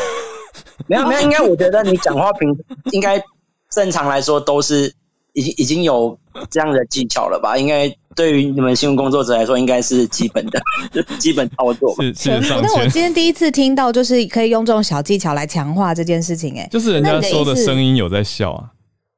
[0.86, 2.48] 没有没有，应该我觉得你讲话平
[2.92, 3.22] 应该
[3.70, 4.92] 正常来说都是。
[5.38, 6.18] 已经已经有
[6.50, 7.58] 这样的技巧了吧？
[7.58, 10.58] 应该对于你们新闻工作者来说，应该是基本的
[11.20, 12.02] 基本操作吧。
[12.02, 12.62] 是是上。
[12.62, 16.60] 那我今天第一次听到，就是可以用这种小技巧来强化这件事情、欸。
[16.60, 18.64] 哎，就是人家说的声音有在笑啊。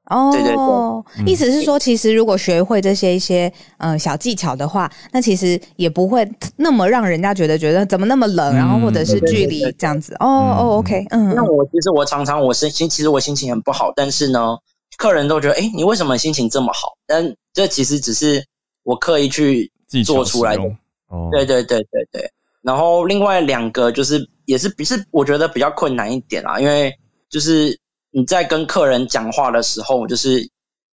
[0.08, 10.14] 哦，对对对，意思是说，其实如果学会这些一些嗯小技巧的话，那其实也不会那么让人家觉得觉得怎么那么冷，嗯、然后或者是距离这样子。
[10.20, 11.34] 哦哦，OK，嗯。
[11.34, 14.58] 那我其实我常常我心心其实我心情很不好，但是呢。
[14.96, 16.96] 客人都觉得，哎，你为什么心情这么好？
[17.06, 18.44] 但这其实只是
[18.82, 19.70] 我刻意去
[20.04, 20.62] 做出来的。
[21.06, 22.32] 哦，对对对对对。
[22.62, 26.92] 然后另外两个就是，也是，是我觉得比较困难一点啦，因为
[27.30, 27.78] 就是
[28.10, 30.42] 你在跟客人讲话的时候，就是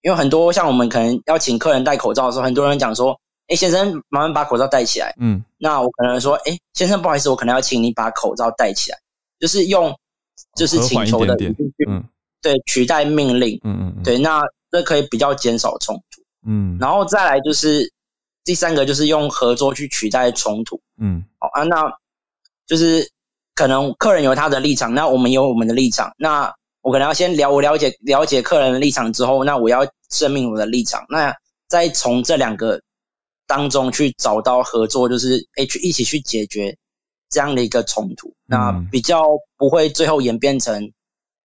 [0.03, 5.15] 因为很多像我们可能要请客人戴口罩的时候，很多人讲说，哎，先生，麻烦把口罩戴起来。
[5.19, 8.99] 嗯，那我可能说，哎，先生，不好意思，我可能要请你把口罩戴起来，
[9.39, 9.95] 就是用，
[10.57, 11.87] 就是请求的语气去。
[11.89, 12.05] 嗯。
[12.43, 17.91] 对，取代命令，嗯嗯，对，那这可以比较减少冲突，嗯，然后再来就是
[18.45, 21.91] 第三个，就是用合作去取代冲突，嗯，好啊，那
[22.67, 23.11] 就是
[23.55, 26.55] 可能客人有他的立场，那我们有我们的立场，那
[26.85, 31.35] 我可能要先了我了解了解客人的立场之后，那我要证明我的立场，那
[31.67, 32.81] 再从这两个
[33.49, 36.77] 当中去找到合作，就是诶去一起去解决
[37.29, 39.25] 这样的一个冲突，嗯，那比较
[39.57, 40.93] 不会最后演变成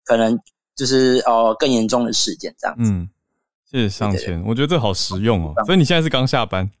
[0.03, 0.37] 可能。
[0.75, 2.89] 就是呃更严重的事件这样子。
[2.89, 3.09] 嗯，
[3.69, 5.53] 谢谢上前，我觉得这好实用哦。
[5.65, 6.71] 所以你现在是刚下班？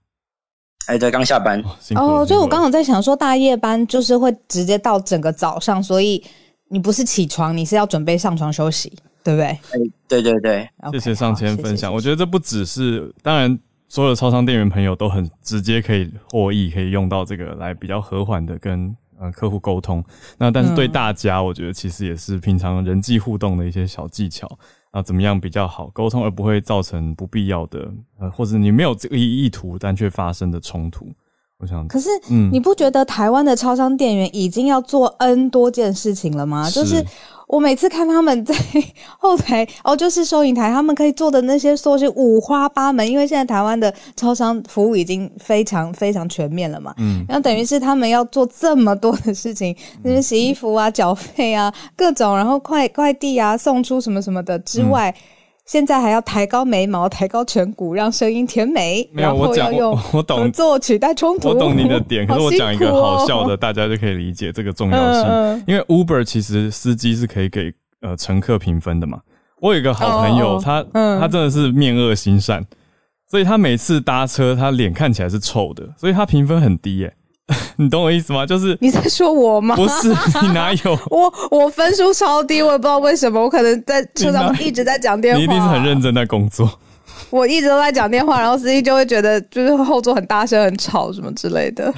[0.85, 1.61] 哎，对，刚下班。
[1.97, 6.23] 哦，所以我刚好在想说，大夜班就是会直接到整个早上，所以
[6.69, 8.89] 你不是起床，你是要准备上床休息，
[9.23, 9.45] 对不对？
[9.47, 9.59] 哎，
[10.07, 10.69] 对对对。
[10.93, 11.93] 谢谢上千分享。
[11.93, 18.95] 我觉得这不只是，当然所有的超商店员朋友都很直接可以获益，可以用到这个来比较和缓的跟。
[19.21, 20.01] 呃，客户沟通，
[20.37, 24.47] 那但是对大家，我觉得其实也是平常人际互动的一些小技巧
[24.91, 31.05] 啊，怎么样比较好沟通，而不会造成不必要的呃，或者你没有这个意图但却发生的冲突。
[31.59, 36.69] 我想，可是，嗯，你不觉得台湾的超商店员已经要做 N 多件事情了吗？
[36.69, 37.05] 是就是。
[37.49, 38.53] 我每次看他们在
[39.17, 46.93] 后台哦，就是收银台，他们可以做的那些说是五花八门，因为现在台湾的超商服务已经非常非常全面了嘛。
[46.99, 55.09] 嗯，然后等于是他们要做这么多的事情，就是、嗯、洗衣服啊、缴费啊、各种，然后快快递啊、送出什么什么的之外。
[55.09, 55.21] 嗯
[55.69, 59.07] 现在还要抬高眉毛，抬高颧骨，让声音甜美。
[59.13, 59.71] 没有，我讲，
[60.11, 60.39] 我懂。
[60.39, 62.25] 合作取代冲突，我懂你的点。
[62.25, 65.63] 可是我讲一个好笑的，大家就可以理解这个重要性。
[65.67, 69.19] 因为 Uber 其实司机是可以给呃乘客评分的嘛。
[69.61, 72.65] 我有一个好朋友，他他真的是面恶心善，
[73.29, 77.13] 所以他每次搭车，他脸看起来是臭的，所以他评分很低耶。
[77.77, 78.45] 你懂我意思吗？
[78.45, 79.75] 就是你在说我吗？
[79.75, 80.09] 不是，
[80.41, 80.97] 你哪有？
[81.09, 83.41] 我我分数超低，我也不知道为什么。
[83.41, 85.37] 我可能在车上一直在讲电话。
[85.37, 86.69] 你一定是很认真在工作。
[87.31, 91.93] 我一直都在讲电话，然后司机就会觉得就是后座很大声、很吵什么之类的。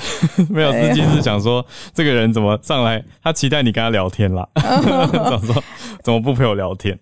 [0.49, 3.01] 没有，司机是想说这个人怎么上来？
[3.23, 4.45] 他期待你跟他聊天啦。
[4.55, 5.63] 想说
[6.03, 6.97] 怎么不陪我聊天？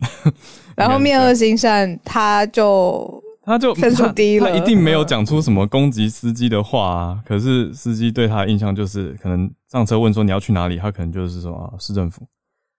[0.75, 3.23] 然后面恶心善，他就。
[3.49, 7.19] 他就分数低了，他一定没有讲出什么攻击司机的话啊。
[7.25, 12.21] 可是司机对他的印象就是，可能上车问说你要去哪里，他可能就是说啊市政府。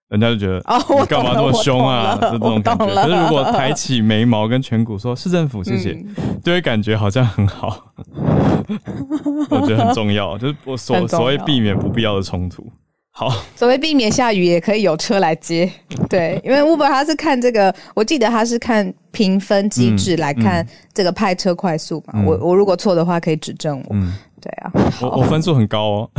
[0.07, 0.55] 人家就觉得
[0.99, 2.15] 你干嘛那么凶啊？
[2.15, 2.85] 是这种感觉。
[2.85, 7.93] 可是如果抬起眉毛跟颧骨说“市政府，谢谢”，嗯、就会感觉好像很好。
[9.49, 12.65] 我觉得很重要，就是我所所谓避免不必要的冲突。
[13.13, 15.69] 好，所谓避免下雨也可以有车来接。
[16.09, 22.13] 对，因为 Uber 它是看这个，我记得它是看评分机制来看这个派车快速嘛。
[22.15, 23.87] 嗯、我我如果错的话，可以指正我。
[23.91, 24.71] 嗯对啊，
[25.01, 26.09] 我我分数很高哦，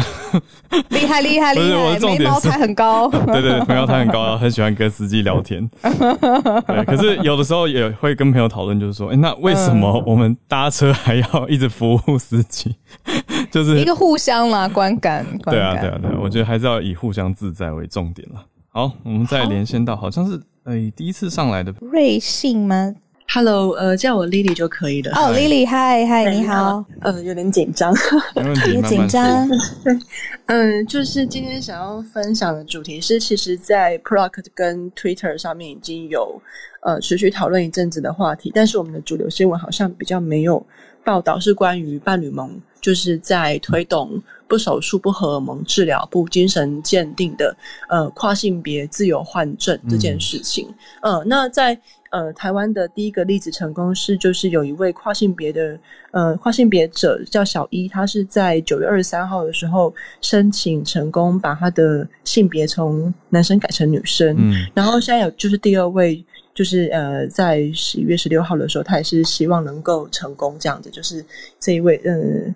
[0.90, 5.68] 厉害厉害厉害，我的眉毛才很高，对 对，眉毛才很高，很喜欢跟司机聊天。
[5.82, 12.74] 对，可是有的时候也会跟朋友讨论，就是说，哎，那为什么我们搭车还要一直服务司机？
[13.50, 15.26] 就是一个互相嘛，观感。
[15.44, 18.40] 对啊对啊对啊，我觉得还是要以互相自在为重点了。
[18.70, 22.94] 好，我们再连线到好像是哎第一次上来的瑞幸吗
[23.34, 25.12] ？Hello，呃，叫我 Lily 就可以了。
[25.16, 26.84] 哦，Lily，嗨嗨，你好。
[27.00, 27.94] 呃，有点紧张，
[28.36, 29.48] 没问题，别紧张。
[29.82, 29.98] 对，
[30.46, 36.38] 嗯，就是今天想要分享的主题是，其实，在 Pluck 跟 Twitter 上面已经有
[36.82, 40.62] 呃持续讨论一阵子的话题，但是我们的主流新闻好像比较没有
[41.02, 44.22] 报道，是关于伴侣盟就是在推动
[44.52, 47.56] 不手术、不荷尔蒙治疗、不精神鉴定的
[47.88, 50.68] 呃跨性别自由换证这件事情。
[51.00, 51.80] 嗯、呃，那在
[52.10, 55.78] 呃，台湾的第一个例子成功是，就是有一位跨性别的
[56.10, 59.90] 呃跨性别者叫小一，他是在九月二十三号的时候
[60.20, 64.36] 申请成功，把他的性别从男生改成女生。
[64.38, 66.22] 嗯，然后现在有就是第二位，
[66.54, 71.24] 就是呃在十一月十六号的时候，他也是希望能够成功这样子，就是
[71.58, 72.54] 这一位呃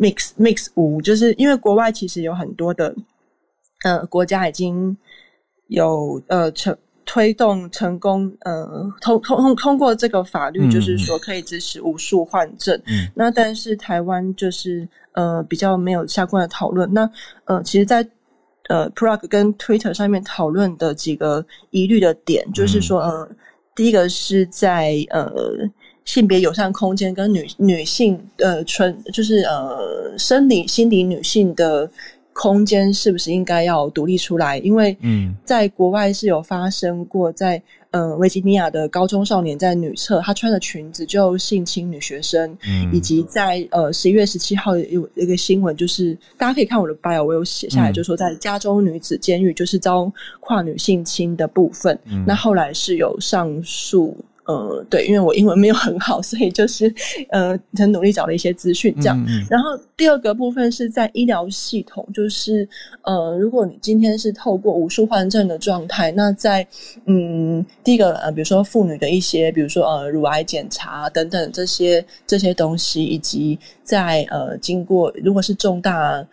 [0.00, 2.94] mix mix 五，就是因为国外其实有很多的
[3.84, 4.96] 呃国家已经
[5.68, 6.76] 有呃成。
[7.06, 12.74] 推动成功，呃，通通通通过这个法律，就是说可以支持无数换证。
[12.86, 16.90] 嗯，那但是台湾就是呃比较没有相关的讨论。
[16.94, 17.08] 那
[17.44, 18.10] 呃，其实在，在
[18.70, 23.28] 呃 Prague 跟 Twitter 上面讨论的几个疑虑的点，就是说，呃，
[23.76, 25.30] 第一个是在呃
[26.04, 31.90] 性别友善空间跟女女性呃纯就是呃生理心理女性的。
[32.36, 34.58] 空间是不是应该要独立出来？
[34.58, 54.16] 因为嗯，在国外是有发生过在，在呃维吉尼亚的高中少年在女厕，他穿着裙子就性侵女学生，嗯，以及在呃十一月十七号有一个新闻，就是大家可以看我的 bio，我有写下来，就是说在加州女子监狱就是遭跨女性侵的部分，嗯，那后来是有上诉。
[54.46, 56.92] 呃，对，因为我英文没有很好， 所以就是
[57.30, 59.18] 呃很努力找了一些资讯，这样。
[59.26, 59.46] 嗯嗯。
[59.50, 62.68] 然后第二个部分是在医疗系统，就是
[63.02, 66.66] 呃，如果你今天是透过无数患症的状态，那在
[67.06, 76.24] 嗯第一个呃，比如说妇女的一些，比如说呃乳癌检查等等这些这些东西，以及在呃经过如果是重大。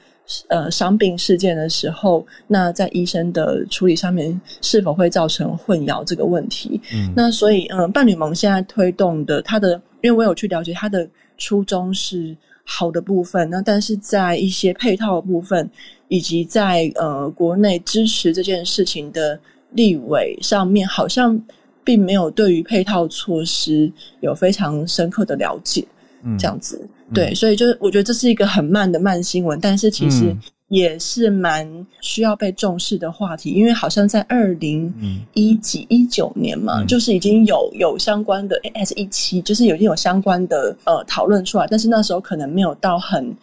[0.48, 6.80] 呃，伤病事件的时候，那在医生的处理上面是否会造成混淆这个问题？
[6.94, 11.08] 嗯，那所以，呃，伴侣盟现在推动的，它的，因为我有去了解，它的
[11.38, 15.70] 初衷是好的部分，那但是在一些配套的部分，
[16.08, 19.40] 以及在呃国内支持这件事情的
[19.72, 21.40] 立委上面，好像
[21.84, 26.01] 并没有对于配套措施有非常深刻的了解，嗯，
[26.38, 26.88] 这样子。
[27.14, 30.36] 对，所以就是我觉得这是一个很慢的慢新闻，但是其实
[30.70, 31.68] 也是蛮
[32.00, 34.94] 需要被重视的话题，因为好像在二零
[35.34, 43.36] 一几一九年嘛，就是已经有有相关的 AS 一七，就是已经有相关的呃讨论出来，但是那时候可能没有到很。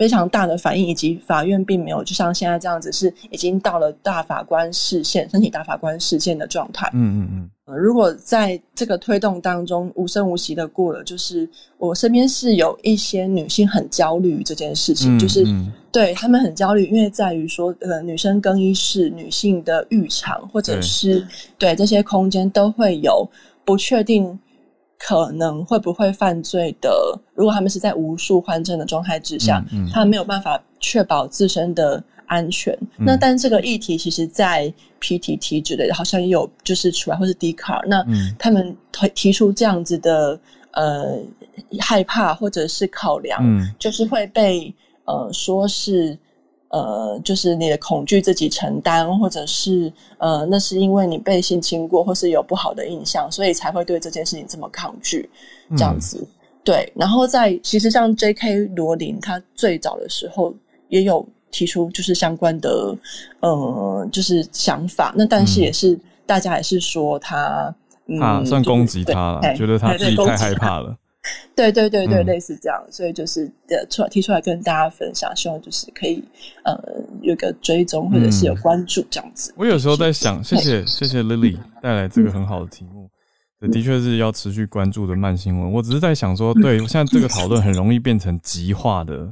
[0.00, 6.88] 非常大的反应，以及法院并没有就像现在这样子，是已经到了大法官视线、申请大法官视线的状态。
[6.94, 7.76] 嗯嗯嗯、呃。
[7.76, 11.46] 如果在这个推动当中无声无息的过了，就是
[11.76, 15.44] 我身边是有一些女性很焦虑这件事情，嗯、就是
[15.92, 21.20] 对他们很焦虑，因为在于说，呃，女生更衣室、女性的浴场，或者是
[21.58, 23.28] 对，对这些空间都会有
[23.66, 24.38] 不确定。
[25.02, 27.18] 可能会不会犯罪的？
[27.34, 32.76] 如果他们是在无数换证的状态之下，嗯嗯、他们没有办法确保自身的安全。
[32.98, 37.86] 嗯、那但这个议题其实，在 PTT 之类的，好像也有就是出来，或是 Dcard。
[37.86, 38.04] 那
[38.38, 40.38] 他们提提出这样子的
[40.72, 41.18] 呃
[41.78, 44.72] 害怕或者是考量，嗯、就是会被
[45.06, 46.18] 呃说是。
[46.70, 55.28] 呃，就是你的恐惧自己承担，或者是呃，那是因为你被性侵过，或是有不好的印象，所以才会对这件事情这么抗拒，
[55.76, 56.18] 这样子。
[56.20, 56.26] 嗯、
[56.62, 58.66] 对，然后在其实像 J.K.
[58.76, 60.54] 罗琳，他最早的时候
[60.88, 62.96] 也有提出就是相关的
[63.40, 65.12] 呃，就是想法。
[65.16, 67.74] 那但是也是、嗯、大家也是说他，
[68.06, 70.96] 嗯，啊、算攻击他了，觉得他自己太害怕了。
[71.54, 76.24] 对对对对，嗯、类似这样，所以就是呃出来提出来跟大家分享，希望就是可以
[76.64, 76.74] 呃
[77.20, 79.52] 有个追踪或者是有关注这样子。
[79.56, 83.10] 我有时候在想，谢谢谢谢 Lily 带来这个很好的题目。
[83.70, 85.70] 的确是要持续关注的慢新闻。
[85.70, 89.30] 我只是在想说， 对，现在这个讨论很容易变成极化的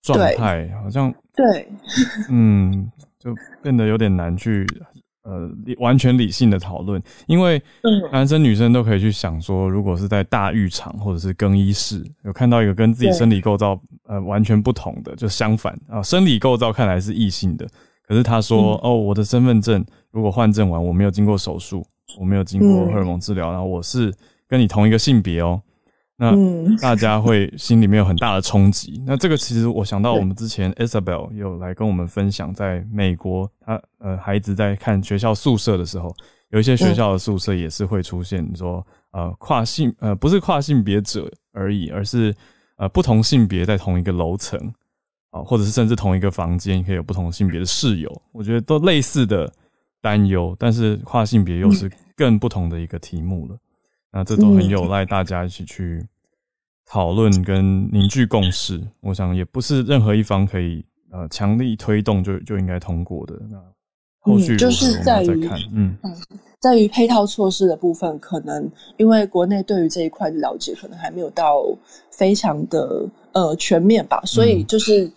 [0.00, 1.68] 状态，好像对，
[2.30, 4.66] 嗯，就变得有点难去
[5.26, 7.60] 呃完全理性的讨论，因为
[8.12, 17.66] 男生女生都可以去想说，如果是在大浴场或者是更衣室，有看到一个跟自己生理构造呃完全不同的，就相反啊，生理构造看来是异性的，
[18.06, 21.84] 可是他说、嗯、哦，我的身份证如果换证完，我没有经过手术。
[22.20, 24.14] 我没有经过荷尔蒙治疗，然后我是
[24.48, 25.60] 跟你同一个性别哦，
[26.16, 26.34] 那
[26.78, 29.02] 大家会心里面有很大的冲击。
[29.06, 36.14] 那这个其实我想到我们之前 Isabel 有来跟我们分享，在美国，他呃孩子在看学校宿舍的时候，
[36.48, 42.34] 有一些学校的宿舍也是会出现说呃跨性呃不是跨性别者而已，而是
[42.76, 44.58] 呃不同性别在同一个楼层
[45.30, 49.52] 啊，或者是甚至同一个房间可以有不同性别的室友，我觉得都类似的。
[50.02, 53.58] 担忧，但是跨性别又是更不同的一个题目了。
[54.16, 56.02] 嗯、那这都很有赖大家一起去
[56.86, 58.80] 讨论跟凝聚共识。
[59.00, 63.34] 我想也不是任何一方可以呃强力推动就就应该通过的。
[63.50, 63.62] 那
[64.20, 65.96] 后续、嗯、就是在于嗯，
[66.58, 71.62] 在于配套措施的部分，可能因为国内对于这一块的了解可能还没有到
[72.10, 75.10] 非常的呃全面吧，所以就是。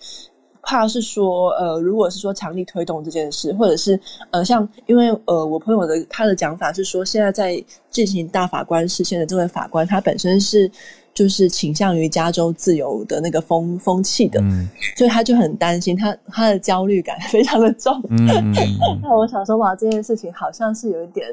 [0.69, 3.99] 怕是说，呃，如果是说强力推动这件事，或者是
[4.29, 7.59] 呃，像因为呃，我朋友的他的讲法是说，现在在
[7.89, 10.69] 进行大法官释宪的这位法官，他本身是
[11.11, 17.99] 就是倾向于加州自由的那个风风气的，嗯， 所以他就很担心他，他他的焦虑感非常的重。
[19.01, 21.27] 那、我想说，哇，这件事情好像是有一点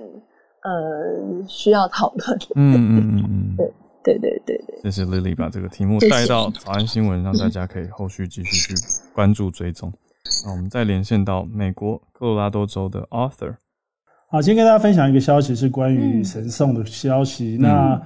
[0.62, 1.14] 呃
[1.46, 2.38] 需要讨论。
[2.54, 3.70] 嗯嗯嗯，对。
[4.06, 8.74] 对对对对，谢谢 Lily 把这个题目带到早安新闻，让大家可以后续继续去
[9.12, 9.92] 关注追踪。
[10.44, 13.56] 那我们再连线到美国科罗拉多州的 Arthur。
[14.30, 17.56] 好，今天跟大家分享一个消息，是关于神送的消息。
[17.58, 18.02] 嗯、那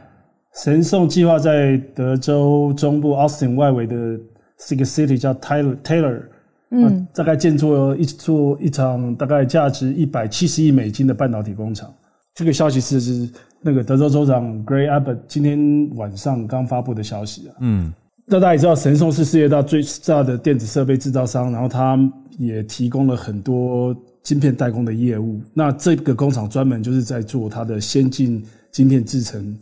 [0.62, 4.18] 神送计划在德州中部 Austin 外围的
[4.66, 6.22] 这个 city 叫 Tyler Taylor，
[6.70, 11.92] 嗯，大概建造一座一场大概价值一百七十亿美金的半导体工厂。
[12.34, 13.30] 这个消息是是。
[13.62, 17.92] 那个德州州长 Greg Abbott 今天晚上刚发布的消息啊，嗯，
[18.26, 21.98] 那大家也知道，神送是世界大最大的电子设备制造商，然后他
[22.38, 25.40] 也提供了很多晶片代工的业务。
[25.52, 28.42] 那这个工厂专门就是在做它的先进
[28.72, 29.54] 晶片制成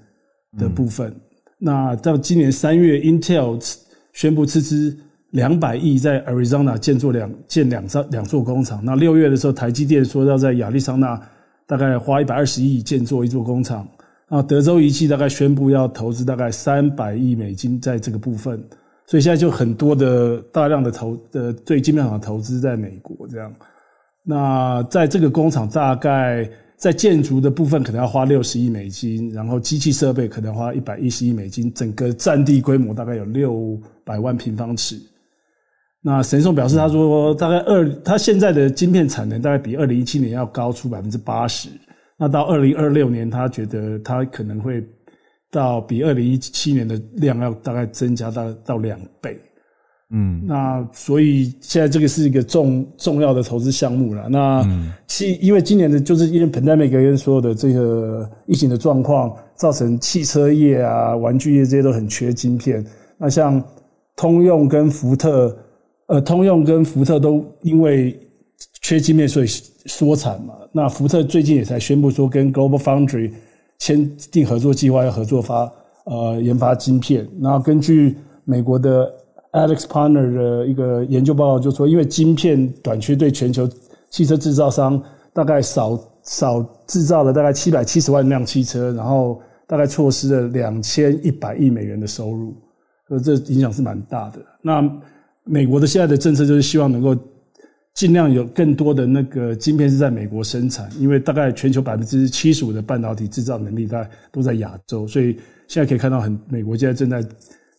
[0.56, 1.08] 的部分。
[1.08, 1.20] 嗯、
[1.58, 3.60] 那到今年三月，Intel
[4.12, 4.96] 宣布斥资
[5.30, 8.80] 两百亿在 Arizona 建做两建两座两座工厂。
[8.84, 11.20] 那六月的时候，台积电说要在亚利桑那。
[11.68, 13.86] 大概花一百二十亿建做一座工厂，
[14.28, 18.58] 啊，德州仪器大概宣布要投资大概三百亿美金在这个部分，
[19.04, 23.54] 所以现在就很多的大量的投的对晶片厂的投资在美国这样。
[24.22, 34.98] 那在这个工厂大概在建筑的部分可能要花六十亿美金，然后机器设备可能花一百一十亿美金，整个占地规模大概有六百万平方尺。
[36.00, 41.68] 那神送表示，他说大概二，他现在的晶片产能大概比二零一七年要高出百分之八十。
[42.16, 44.82] 那到二零二六年，他觉得他可能会
[45.50, 49.36] 到比二零一七年的量要大概增加到到两倍。
[50.10, 54.28] 嗯，那所以现在这个是一个重重要的投资项目了。
[54.28, 54.64] 那
[55.08, 62.86] 汽因为今年的就是因为 pandemic 跟所有的这个疫情的状况，造成汽车业啊、玩具业这些都很缺晶片。
[63.18, 63.60] 那像
[64.14, 65.54] 通用跟福特。
[66.08, 68.18] 呃，通用跟福特都因为
[68.82, 70.54] 缺晶片，所以缩产嘛。
[70.72, 73.30] 那福特最近也才宣布说，跟 Global Foundry
[73.78, 75.70] 签订合作计划，要合作发
[76.04, 77.28] 呃研发晶片。
[77.40, 79.06] 然后根据美国的
[79.52, 83.68] Alex Partner 的一个研究报告，就说因为晶片短缺，对全球
[84.10, 85.02] 汽车制造商
[85.34, 92.56] 大概少少制造了大概七百七十万辆汽车，然后大概错失了两千一百亿美元的收入，
[93.10, 94.38] 呃这影响是蛮大的。
[94.62, 94.82] 那
[95.48, 97.16] 美国的现在的政策就是希望能够
[97.94, 105.32] 尽量有更多的那个晶片是在美国生产，因为大概全球百分之七十五的半导体制造能力大概都在亚洲，所以
[105.66, 107.26] 现在可以看到很美国现在正在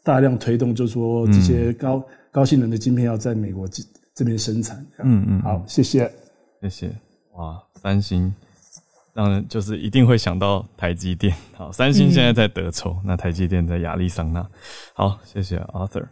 [0.03, 3.83] 大量推动，就是说这些高、嗯、高性能的晶片要在美国这
[4.15, 4.85] 这边生产。
[5.03, 6.11] 嗯嗯，好，谢谢，
[6.61, 6.91] 谢谢。
[7.35, 8.33] 哇，三星
[9.13, 11.33] 让人就是一定会想到台积电。
[11.53, 14.45] 好，三星现在在德州，嗯、那台积电在亚利桑那。
[14.93, 16.05] 好，谢谢 Arthur。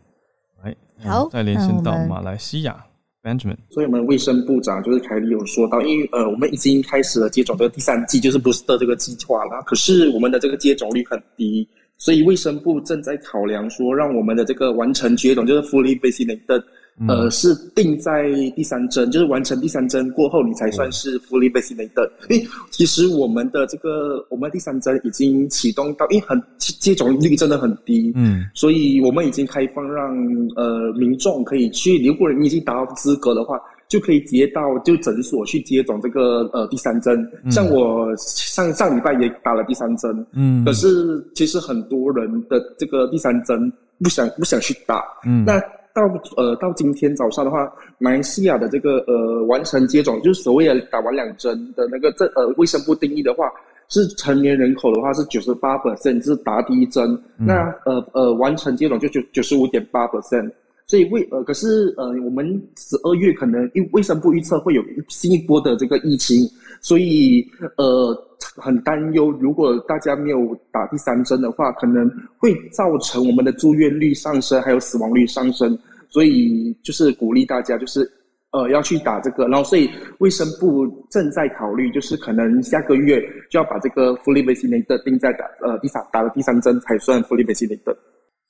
[1.04, 2.86] 好，再连线到马来西亚
[3.22, 3.58] ，Benjamin。
[3.70, 9.62] 所以，我们卫生部长就是凯里有说到，因为呃，我们已经开始了接种这个第三季，就是 booster 这个计划了。
[9.66, 16.64] 可是，我们的这个接种率很低，所以卫生部正在考量说，让我们的这个完成接种，就是 fully vaccinated 的
[17.00, 22.10] 嗯、呃，是定在第三针，就是完成第三针过后，你才算是 fully vaccinated。
[22.30, 30.12] 因为其实我们的这个我们第三针已经启动到，因为很接种率真的很低，嗯，所以我们已经开放让
[30.56, 37.16] 呃民众可以去，如果你已经达到资格的话，就可以直接到就诊所去接种这个呃第三针。
[37.44, 43.72] 嗯、像我上上礼拜也打了第三针，嗯，可是其实很多人的这个第三针
[44.02, 45.62] 不想不想去打，嗯，那。
[45.98, 46.04] 到
[46.38, 53.52] 呃到今天早上的话，马来西亚的这个呃完成接种，就是所谓的打完两针的那个这呃卫生部定义的话，
[53.90, 57.04] 是成年人口的话是九十八 percent 是打第一针，
[57.40, 60.52] 嗯、那呃呃完成接种就九九十五点八 percent，
[60.88, 62.46] 所以为呃可是呃我们
[62.78, 66.50] 十二月可能因卫生部预测会有新一波的这个疫情，
[66.82, 67.46] 所以
[67.78, 68.24] 呃。
[68.56, 75.78] 很担忧，如果大家没有打第三针的话，可能会造成我们的住院率上升，还有死亡率上升。
[76.08, 78.10] 所以就是鼓励大家，就是
[78.52, 79.48] 呃要去打这个。
[79.48, 83.20] 然后，所以卫生部正在考虑，就是可能下个月
[83.50, 87.96] 就要把这个 fully vaccinated 定在打呃第三打了第三针才算 fully vaccinated。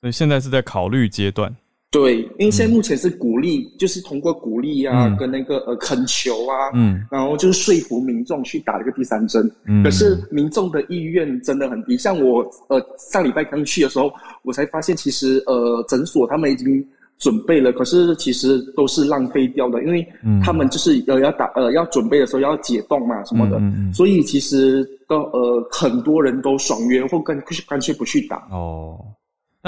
[0.00, 1.54] 所以现在是在考虑阶段。
[1.90, 9.50] 对，因为现在目前是鼓励，嗯、就是通过鼓励啊，嗯、跟那个呃恳求啊，嗯，然后就是说服民众去打这个第三针。
[9.66, 11.96] 嗯，可是民众的意愿真的很低。
[11.96, 14.12] 像我呃上礼拜刚去的时候，
[14.42, 16.86] 我才发现其实呃诊所他们已经
[17.18, 20.06] 准备了，可是其实都是浪费掉的，因为
[20.44, 28.46] 他们就是呃要打呃要准备的时候要解冻嘛什么的，嗯、所以其实都呃很多人都爽约或干干脆不去打。
[28.50, 28.98] 哦。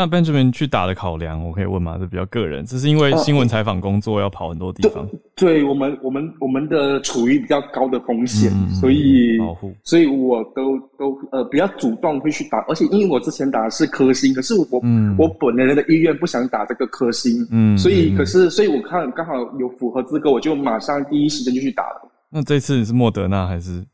[0.01, 1.99] 那 Benjamin 去打的考量，我可以问吗？
[2.01, 5.05] 这比较个人，这是因为新闻采访工作要跑很多地方。
[5.05, 12.65] 呃、对，对我们，我们我们的处于比较高的风险，嗯、所以保护，所以我都都呃比较主动会去打。
[12.67, 22.11] 而且因为我之前打的是科兴，可是我、嗯、我本人的意愿不想打这个科兴，嗯，所以可是所以我看刚好有符合资格，我就马上第一时间就去打了。
[22.31, 23.85] 那这次你是莫德纳还是？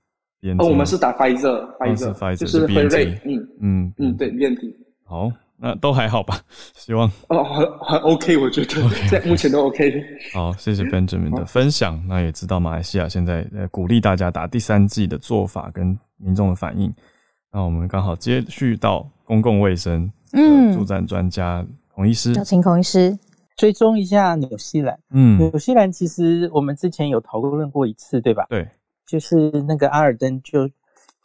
[0.58, 4.72] 哦，我们是打 Pfizer，Pfizer 就是辉瑞，嗯嗯嗯，对，变体
[5.04, 5.32] 好。
[5.58, 6.38] 那都还好吧，
[6.74, 10.04] 希望哦，很很 OK，我觉得在.目前都 OK。
[10.34, 12.02] 好，谢谢 Benjamin 的分享。
[12.06, 16.92] 那也知道马来西亚现在呃鼓励大家打第三剂的做法跟民众的反应。
[17.50, 23.18] 那我们刚好接续到公共卫生，嗯，助战专家孔医师，有请孔医师
[23.56, 24.98] 追踪一下纽西兰。
[25.10, 28.44] 嗯，纽西兰其实我们之前有讨论过一次，对吧？
[28.50, 28.68] 对，
[29.06, 30.68] 就是那个阿尔登就，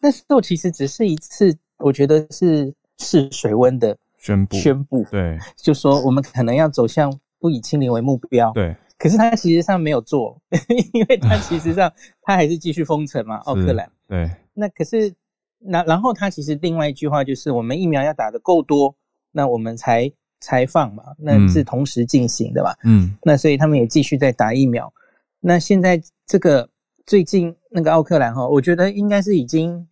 [0.01, 3.97] 那时候其实只是一次，我觉得是试水温的。
[4.21, 8.75] 宣布宣布，对，就说我们可能要走向不以清零为目标，对。
[8.99, 10.39] 可是他其实上没有做，
[10.93, 11.91] 因为他其实上
[12.21, 13.91] 他还是继续封城嘛，奥克兰。
[14.07, 14.29] 对。
[14.53, 15.11] 那可是
[15.57, 18.95] 那然后他其实另外一句话就是，我们疫苗要打得够多，
[19.31, 22.75] 那我们才才放嘛，那是同时进行的嘛。
[22.83, 23.17] 嗯。
[23.23, 24.93] 那所以他们也继续在打疫苗。
[25.39, 26.69] 那现在这个
[27.07, 29.87] 最近那个奥克兰哈，我觉得应该是已经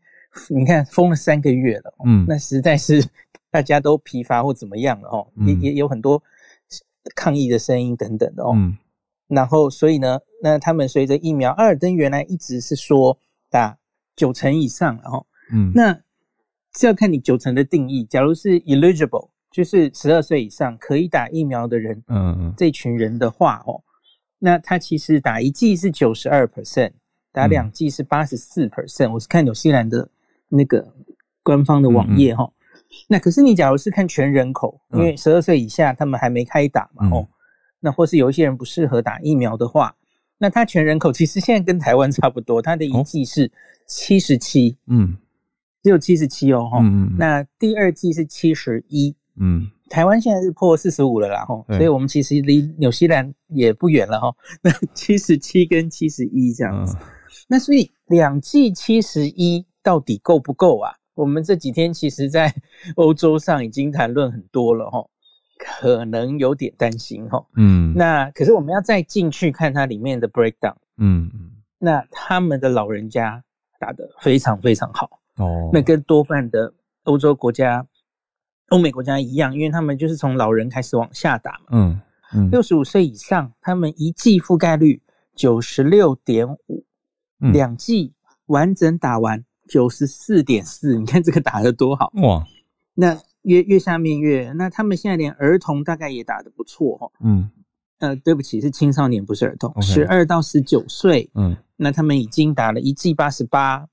[0.49, 3.03] 你看封了三个月了，嗯，那实在是。
[3.51, 6.21] 大家都疲乏或怎么样了哦，也也有很多
[7.15, 8.51] 抗议的声音等等的哦。
[8.55, 8.77] 嗯，
[9.27, 13.17] 然后所以呢，那他们随着疫苗，阿尔登原来一直是说
[13.49, 13.77] 打
[14.15, 15.99] 九成以上，然后嗯，那
[16.77, 18.03] 是要看你九成的定义。
[18.03, 23.81] 假如是 eligible，就是十二岁以上可以打疫苗的人，嗯嗯，这群人的话哦，
[24.37, 26.91] 那他其实打一剂是九十二 percent，
[27.31, 29.11] 打两剂是八十四 percent。
[29.11, 30.07] 我是看纽西兰的
[30.49, 30.93] 那个
[31.41, 32.51] 官方的网页哈。
[33.07, 37.27] 那可是你假如是看全人口，因为十二岁以下他们还没开打嘛，哦，
[37.79, 39.95] 那或是有一些人不适合打疫苗的话，
[40.37, 43.51] 那他全人口 其实现在跟台湾差不多，他的一剂是
[43.85, 45.17] 七十七，嗯，
[45.83, 56.97] 只有七十七哦，哈，嗯，那第二剂是七十一，嗯，台湾现在是破四十五了啦，哈，所以我们其实离纽西兰也不远了哈，那七十七跟七十一这样子，
[57.47, 60.93] 那所以两季七十一到底够不够啊？
[61.19, 62.53] 我们这几天其实，在
[62.95, 65.05] 欧洲上已经谈论很多了哈，
[65.57, 67.45] 可能有点担心哈。
[67.57, 70.75] 嗯，那可是我们要再进去看它里面的 breakdown。
[70.97, 73.43] 嗯嗯，那他们的老人家
[73.77, 77.85] 打得非常非常好哦，那跟多半的欧洲国家、
[78.69, 81.65] 欧美国家一样，因为他们就是从老人开始往下打嘛。
[81.71, 82.01] 嗯
[82.33, 85.01] 嗯，六十五岁以上，他们一季覆盖率
[85.35, 86.85] 九十六点五，
[87.39, 88.13] 两季
[88.45, 89.43] 完整打完。
[89.69, 92.45] 九十四点四，你看这个打得多好哇！
[92.95, 97.11] 那越越下面越，那他们现在连儿童大概也打得不错哦。
[97.21, 97.49] 嗯，
[97.99, 101.29] 呃，对不起，是青少年，不是儿童，十二到十九岁。
[101.35, 103.87] 嗯，那他们已经打了一剂八十八，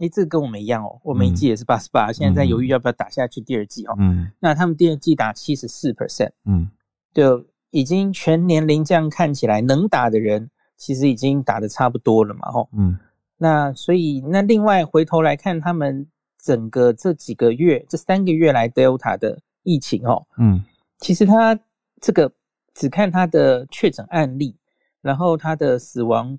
[0.00, 3.94] 诶，这个跟我们一样哦，我们一剂也是八十八，现在在犹豫要不要打下去第二季哦。
[3.98, 6.68] 嗯，那他们第二季打七十四 percent，嗯，
[7.14, 12.68] 就已经全年龄这样看起来能打的人，其实已经打的差不多了嘛，吼。
[12.72, 12.98] 嗯。
[13.42, 16.06] 那所以，那另外回头来看，他们
[16.38, 20.62] 整个这几个月，这三个月来 Delta 的疫情，哦，嗯，
[20.98, 21.58] 其实他
[22.02, 22.30] 这个
[22.74, 24.54] 只看他的确诊案例，
[25.00, 26.38] 然后他的死亡，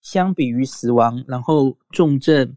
[0.00, 2.56] 相比于死亡，然后重症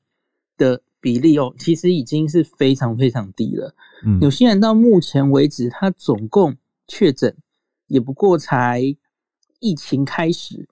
[0.55, 3.75] 的比例哦，其实已经是非常非常低了。
[4.05, 6.55] 嗯，纽西兰到目前为止，他总共
[6.87, 7.35] 确诊
[7.87, 8.95] 也不过才
[9.59, 10.65] 疫情开始。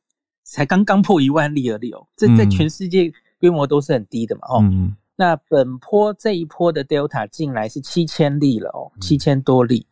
[0.53, 4.59] 才刚刚破一万例而已哦，这在全世界规模都是很低的嘛哦。
[4.61, 9.87] 嗯、那本波这一波的 Delta 进来是七千例了哦，七千多例。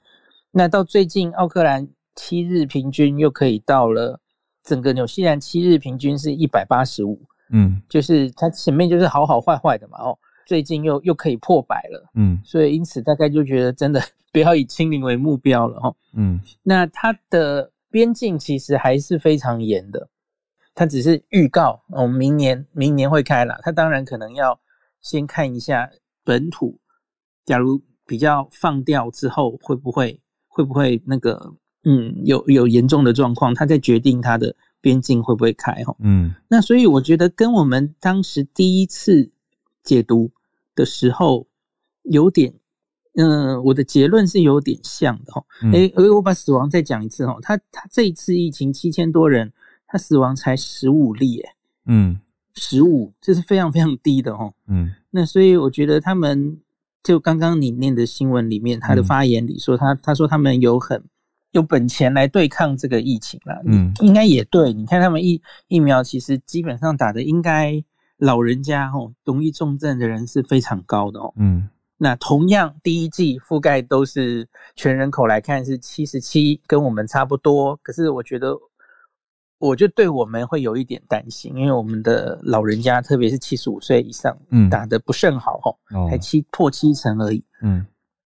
[0.52, 4.20] 那到最近奥克兰七日平均又可以到了，
[4.64, 7.20] 整个纽西兰七日平均是一百八十五。
[7.50, 12.08] 嗯，就是它前面就是好好坏坏的嘛哦，最近又又可以破百了。
[12.14, 14.00] 嗯，所以因此大概就觉得真的
[14.32, 15.96] 不要以清零为目标了哦。
[16.14, 20.08] 嗯，那它的边境其实还是非常严的。
[20.74, 23.60] 他只是预告，我们明年明年会开了。
[23.62, 24.58] 他当然可能要
[25.02, 25.90] 先看一下
[26.24, 26.80] 本土，
[27.46, 31.54] 假如比较放掉之后，会不会会不会那个
[31.84, 35.94] 嗯有有严重的状况，他再决定他的边境会不会开哈。
[36.00, 39.30] 嗯，那所以我觉得跟我们当时第一次
[39.84, 40.32] 解读
[40.74, 41.46] 的时候
[42.04, 42.54] 有点，
[43.16, 45.44] 嗯、呃，我的结论是有点像的哈。
[45.74, 49.52] 诶，而我把死亡再讲一次哈，他他这一次疫情七千多人。
[49.92, 51.50] 他死亡才十五例，诶
[51.86, 52.18] 嗯，
[52.56, 56.58] 十五，这是非常非常低的哦，嗯，那所以我觉得他们
[57.04, 61.04] 就刚刚你念的新闻里面，他的发言里说他他说他们有很
[61.52, 67.84] 有本钱来对抗这个疫情了，嗯，应该也对，你看他们疫疫苗其实基本上打的应该
[68.16, 71.68] 老人家哦，容易重症的人是非常高的哦，嗯，
[71.98, 78.58] 那同样第一季覆盖都是全人口来看是七十七，跟我们差不多，可是我觉得。
[79.62, 87.86] 我就对我们会有一点担心，因为我们的老人家，特别是七十五岁以上，嗯，打得不甚好吼，哦，才七破七成而已，嗯，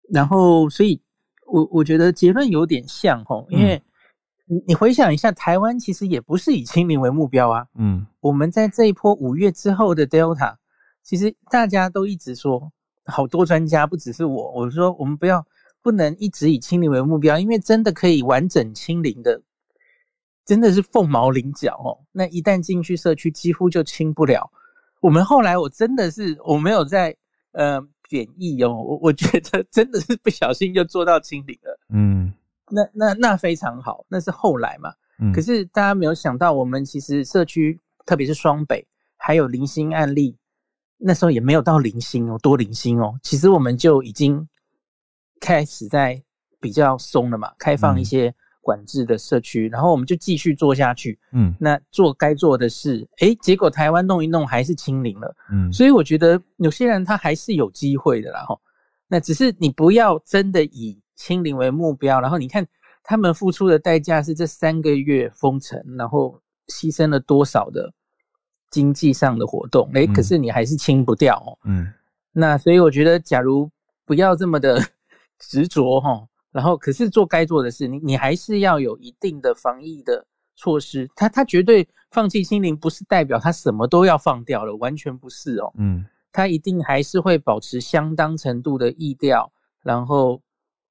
[0.09, 1.01] 然后所以
[1.47, 3.81] 我我觉得结论有点像吼，因为
[4.67, 10.55] 你回想一下，台湾其实也不是以清零为目标啊，嗯，我们在这一波五月之后的 Delta，
[11.01, 12.73] 其实大家都一直说，
[13.05, 15.45] 好多专家不只是我，我说我们不要
[15.81, 19.41] 不能一直以清零为目标，因为真的可以完整清零的。
[20.43, 21.97] 真的是凤毛麟角哦！
[22.11, 24.51] 那一旦进去社区，几乎就清不了。
[24.99, 27.15] 我们后来，我真的是我没有在
[27.51, 27.79] 呃
[28.09, 31.79] 贬义哦，我 我觉得真的是不小心就做到清零了。
[31.89, 32.33] 嗯，
[32.69, 34.91] 那那那非常好，那是后来嘛。
[35.19, 38.85] 嗯，可是大家没有想到，我们其实社区，特别是双北，
[39.17, 40.35] 还有零星案例，
[40.97, 43.17] 那时候也没有到零星哦，多零星哦。
[43.21, 44.47] 其实我们就已经
[45.39, 46.21] 开始在
[46.59, 48.33] 比较松了嘛，开放一些。
[48.61, 51.17] 嗯管制的社区，然后我们就继续做下去。
[51.31, 55.35] 嗯，那做该做的事，诶，结果台湾弄一弄还是清零了。
[55.51, 58.45] 嗯，所以我觉得有些人他还是有机会的啦。
[58.45, 58.55] 哈，
[59.07, 62.65] 那只是你不要真的以清零为目标，然后你看
[63.03, 67.91] 他们付出的代价是这三个月封城，然后牺牲了多少的
[68.69, 69.89] 经济上的活动。
[69.95, 71.57] 诶，可是你还是清不掉哦。
[71.65, 71.91] 嗯，
[72.31, 73.69] 那所以我觉得，假如
[74.05, 74.79] 不要这么的
[75.39, 76.27] 执着哈。
[76.51, 80.25] 然后，可是做该做的事，你你还是要有一定的防疫的
[80.57, 81.09] 措施。
[81.15, 85.71] 他他绝对放弃清零，不是代表他什么都要放掉了，完全不是哦。
[85.77, 89.49] 嗯，他一定还是会保持相当程度的意调，
[89.81, 90.41] 然后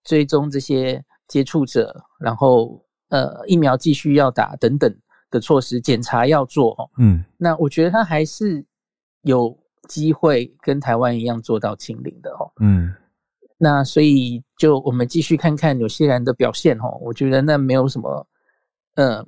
[0.02, 4.96] 追踪这些接触者，然后呃疫苗继续要打等等
[5.30, 6.88] 的措施，检查要做哦。
[6.96, 8.64] 嗯，那我觉得他还是
[9.22, 9.54] 有
[9.90, 12.50] 机会跟台湾一样做到清零的哦。
[12.60, 12.94] 嗯。
[13.62, 18.26] 那所以就我们继续看看纽西兰的表现哦，我觉得那没有什么，
[18.94, 19.22] 呃，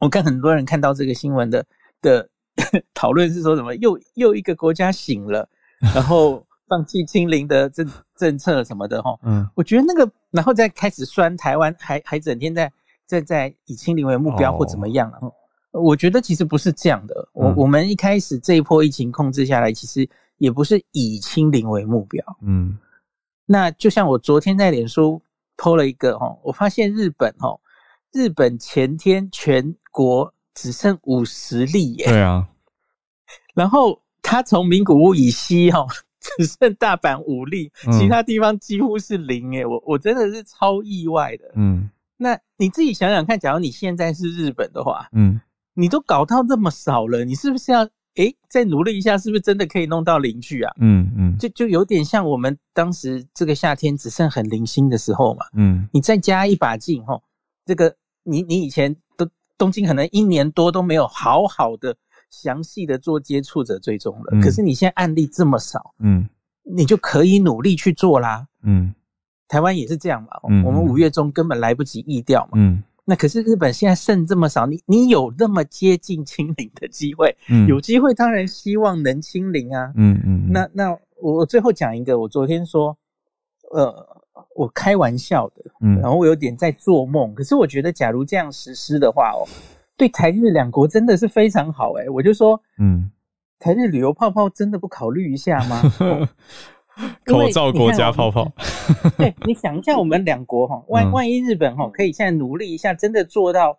[0.00, 1.62] 我看很多人看到这个新闻的
[2.00, 2.26] 的
[2.94, 5.46] 讨论是说什么又又一个国家醒了，
[5.94, 7.86] 然后 放弃清零的政
[8.16, 12.72] 政策什么的齁，嗯，我觉得那个然后再开始酸台湾还还整天在
[13.04, 15.30] 在在以清零为目标或怎么样，哦，
[15.72, 22.78] 我觉得其实不是这样的，我我们一开始这一波疫情控制下来，其实也不是以清零为目标，嗯。
[23.46, 25.20] 那就像我昨天在脸书
[25.56, 27.58] po 了一个齁，我发现日本齁，
[28.12, 32.06] 日本前天全国只剩五十例耶。
[32.06, 32.48] 对啊。
[33.54, 35.86] 然后他从名古屋以西齁，
[36.38, 39.66] 只剩大阪五例，其他地方几乎是零耶。
[39.66, 41.52] 我我真的是超意外的。
[41.56, 41.90] 嗯。
[42.16, 45.40] 那你自己想想看，假如你现在是日本的话，嗯，
[45.74, 47.88] 你都搞到这么少了，你是不是要？
[48.16, 50.72] 诶，再努力一下，是不是真的可以弄到邻居啊？
[50.80, 55.46] 嗯嗯，就就有点像我们当时这个夏天只剩很零星的时候嘛。
[55.54, 57.22] 嗯，你再加一把劲吼，
[57.64, 61.96] 这个你你以前都东京可能一年多都没有好好的
[62.30, 66.28] 详细的做接触者追踪了，嗯、可是你现在案例这么少，嗯，
[66.64, 68.94] 你就可以努力去做啦，嗯，
[69.48, 72.82] 台湾也是这样嘛，嗯、我们五月中根本来不及疫调嘛，嗯。
[73.04, 80.52] 那可是日本现在剩这么少，你你有那么接近清零的机会，嗯，有机会当然希望能清零啊，嗯嗯。
[80.52, 82.96] 那那我最后讲一个，我昨天说，
[83.72, 83.92] 呃，
[84.54, 89.42] 我开玩笑的，嗯，然后我有点在做梦，可是我觉得假如这样实施的话哦，
[89.96, 93.10] 对台日两国真的是非常好诶，我就说，嗯，
[93.58, 95.82] 台日旅游泡泡真的不考虑一下吗？
[95.98, 96.28] 哦
[97.26, 98.50] 口罩国家泡泡，
[99.18, 103.78] 对，你想一下，我们两国哈，万万一日本哈可以现在努力一下，真的做到，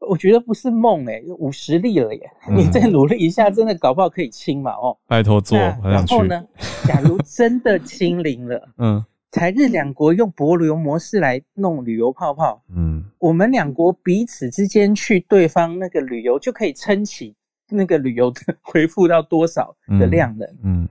[0.00, 2.30] 我觉得不是梦哎，五十例了耶！
[2.54, 4.96] 你再努力一下，真的搞不好可以清嘛哦。
[5.06, 6.44] 拜托做，然后呢，
[6.84, 17.34] 假如真的清零了，嗯，台日两国用帛琉模式来弄旅游泡泡，嗯，我们两国彼此之间去对方那个旅游就可以撑起
[17.70, 20.88] 那个旅游的恢复到多少的量能，嗯。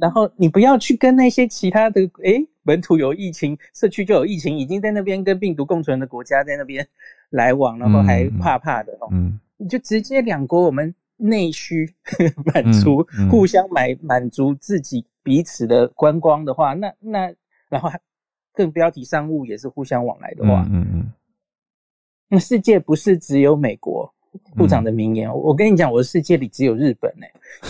[0.00, 6.86] 然后你不要去跟那些其他的诶本土有疫情、社区就有疫情，已经在那边跟病毒共存的国家在那边
[7.30, 9.08] 来往，然后还怕怕的哦。
[9.12, 11.92] 嗯，你就直接两国我们内需
[12.52, 17.32] 满足，嗯嗯、互相买满足自己彼此的观光的话，那那
[17.68, 18.00] 然后还
[18.52, 21.12] 更不要提商务也是互相往来的话，嗯嗯，
[22.28, 24.12] 那世界不是只有美国。
[24.54, 27.26] 部长的名言，我跟你讲，我的世界里只有日本呢。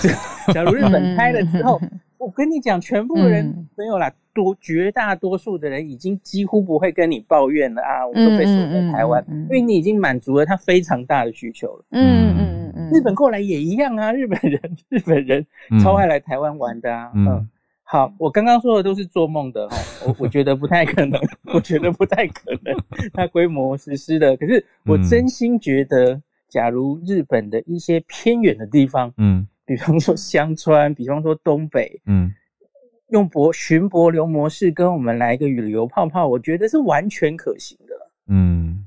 [0.53, 1.81] 假如日本开了之后，
[2.27, 11.85] 我跟你讲，全部人没有啦，多绝大多数的人已经几乎不会跟你抱怨了啊，我们都被锁在台湾，因为你已经满足了他非常大的需求了。
[11.93, 15.47] 嗯嗯嗯，日本过来也一样啊，日本人日本人
[15.81, 17.13] 超爱来台湾玩的啊。
[17.15, 17.49] 嗯，
[17.85, 21.21] 好，我刚刚说的都是做梦的哈，我我觉得不太可能，
[21.55, 22.77] 我觉得不太可能，
[23.15, 26.21] 它规模实施的，可是我真心觉得。
[26.49, 32.33] 假如日本的一些偏远的地方，嗯，比方说香川，比方说东北，嗯，
[33.09, 37.95] 用博寻博流模式跟我们来一个旅游泡泡，我觉得是完全可行的，
[38.29, 38.87] 嗯，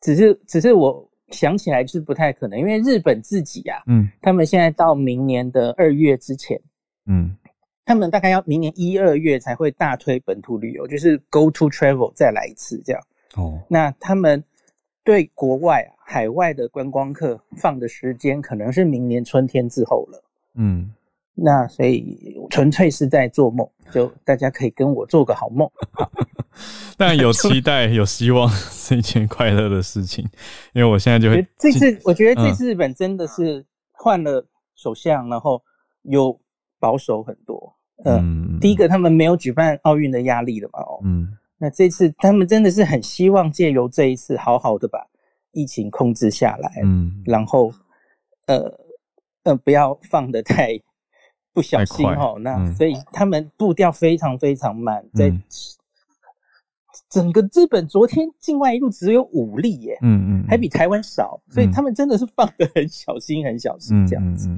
[0.00, 6.60] 只是只是我想起来就是不太可能，因为日本自己啊，嗯，他们现在到明年的二月之前，
[7.06, 7.36] 嗯，
[7.84, 13.02] 他们大概要明年一二月才会大推本土旅游，就是 Go to Travel 再来一次这样，
[13.36, 14.42] 哦，那他们。
[15.06, 20.24] 对国外啊，海外的观光客放的时间可能是明年春天之后了。
[20.54, 20.88] 嗯，
[21.34, 25.68] 那所以纯粹是在做梦，就大家可以跟我做个好梦。
[26.96, 30.24] 但有期待，有希望是一件快乐的事情。
[30.72, 34.46] 因为我现在就会这次，我觉得这次日本真的是换了
[34.76, 35.60] 首相，然后
[36.04, 36.38] 又
[36.78, 37.74] 保守很多。
[38.04, 40.80] 嗯，第一个他们没有举办奥运的压力了嘛？
[40.80, 41.36] 哦，嗯。
[41.58, 44.98] 那这次他们真的是很希望借由这一次，好好的把
[45.56, 47.72] 疫情控制下来，嗯，然后，
[48.46, 48.70] 呃，
[49.44, 50.78] 呃，不要放得太
[51.54, 52.36] 不小心哦。
[52.38, 55.32] 那所以他们步调非常非常慢，嗯、在
[57.08, 64.50] 整个日本昨天境外一路只有五例耶，嗯嗯，还比台湾少，所以他们真的是放得很小心，很小心这样子。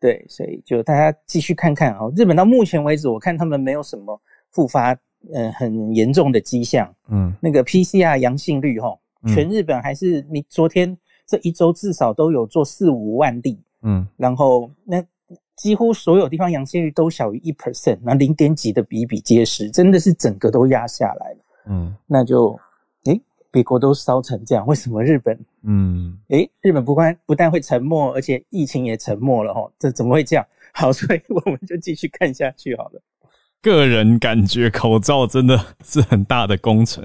[0.00, 2.10] 对，所以就大家继续看看哦。
[2.16, 4.18] 日本到目前为止，我看他们没有什么
[4.50, 4.96] 复发。
[5.32, 6.94] 嗯，很严重的迹象。
[7.08, 8.96] 嗯，那个 PCR 阳性率齁，
[9.26, 10.96] 全日本还是你昨天
[11.26, 13.58] 这一周至少都有做四五万例。
[13.82, 15.04] 嗯，然后那
[15.54, 21.38] 几乎所有地方阳性率都小于一 percent，那零点几的比比皆是，真的是整个都压下来了。
[21.68, 22.58] 嗯，那就
[23.04, 23.20] 诶，
[23.52, 25.38] 美国都烧成这样，为什么日本？
[25.62, 30.44] 嗯，诶，日本不关不但会沉默，而且疫情也沉默了哈，这怎么会这样？
[30.72, 33.00] 好，所以我们就继续看下去好了。
[33.66, 37.04] 个人感觉口罩真的是很大的工程。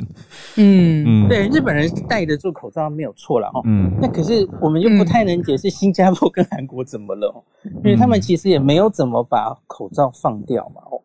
[0.57, 3.61] 嗯，嗯对，日本人戴得住口罩没有错了哈。
[3.65, 10.81] 嗯，那可是我们又不太能解释新加坡跟韩国怎么了，嗯、因为他们其实也没有怎么把口罩放掉嘛。
[10.91, 11.01] 哦，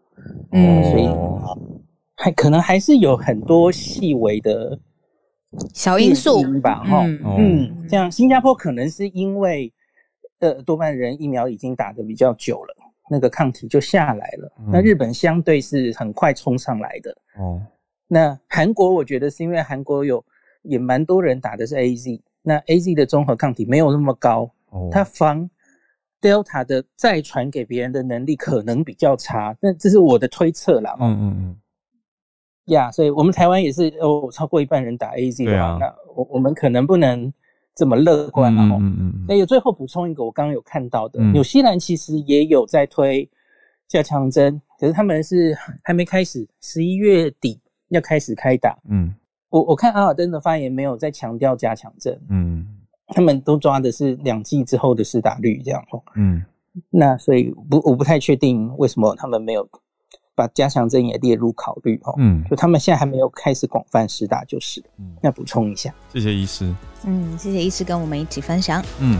[0.52, 1.08] 嗯，所以
[2.16, 4.78] 还可能还是有很多细微的
[5.72, 6.84] 小因素吧。
[6.84, 7.02] 哈，
[7.38, 9.72] 嗯，像新加坡可能是因为
[10.40, 12.76] 呃多半人疫苗已经打得比较久了。
[13.10, 14.52] 那个抗体就下来了。
[14.58, 17.16] 嗯、那日本相对是很快冲上来的。
[17.38, 17.60] 哦，
[18.06, 20.24] 那韩国我觉得是因为韩国有
[20.62, 25.48] 也蛮多人打的是 AZ，那 AZ 的综合抗体没有那么高，哦，它防
[26.20, 29.56] Delta 的再传给别人的能力可能比较差。
[29.60, 30.96] 那这是我的推测啦。
[31.00, 31.56] 嗯嗯嗯。
[32.66, 37.32] 呀，yeah, 所以我们台湾也是哦，超过一半人打 AZ 的话，啊、那我我们可能不能。
[37.76, 43.30] 这么乐观了哦，嗯嗯，那有最后补充一个，我刚刚有看到的，纽西兰其实也有在推
[43.86, 45.54] 加强针，可是他们是
[45.84, 47.60] 还没开始，十一月底
[47.90, 48.78] 要开始开打。
[48.88, 49.14] 嗯，
[49.50, 52.66] 我我看阿尔登的发言没有在强调加强针，嗯，
[53.08, 56.42] 他们都抓的是两剂之后的施打率这样哦，嗯，
[56.88, 59.68] 那所以不我不太确定为什么他们没有
[60.36, 66.72] 把加强针也列入考虑哦，嗯，就他们现在还没有开始广泛施打就是，嗯，要补充一下，谢谢医师，
[67.04, 69.18] 嗯，谢谢医师跟我们一起分享，嗯。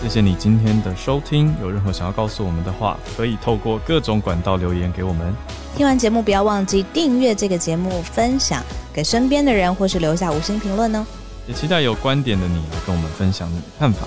[0.00, 5.34] 谢谢你今天的收听，有任何想要告诉我们的话，可以透过各种管道留言给我们。
[5.76, 8.62] 听完节目不要忘记订阅这个节目，分享
[8.92, 11.04] 给身边的人，或是留下五星评论哦。
[11.48, 14.06] 也期待有观点的你来跟我们分享你的看法。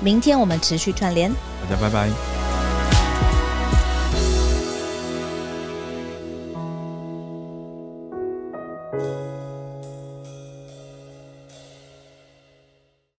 [0.00, 1.28] 明天我们持续串联，
[1.68, 2.43] 大家拜拜。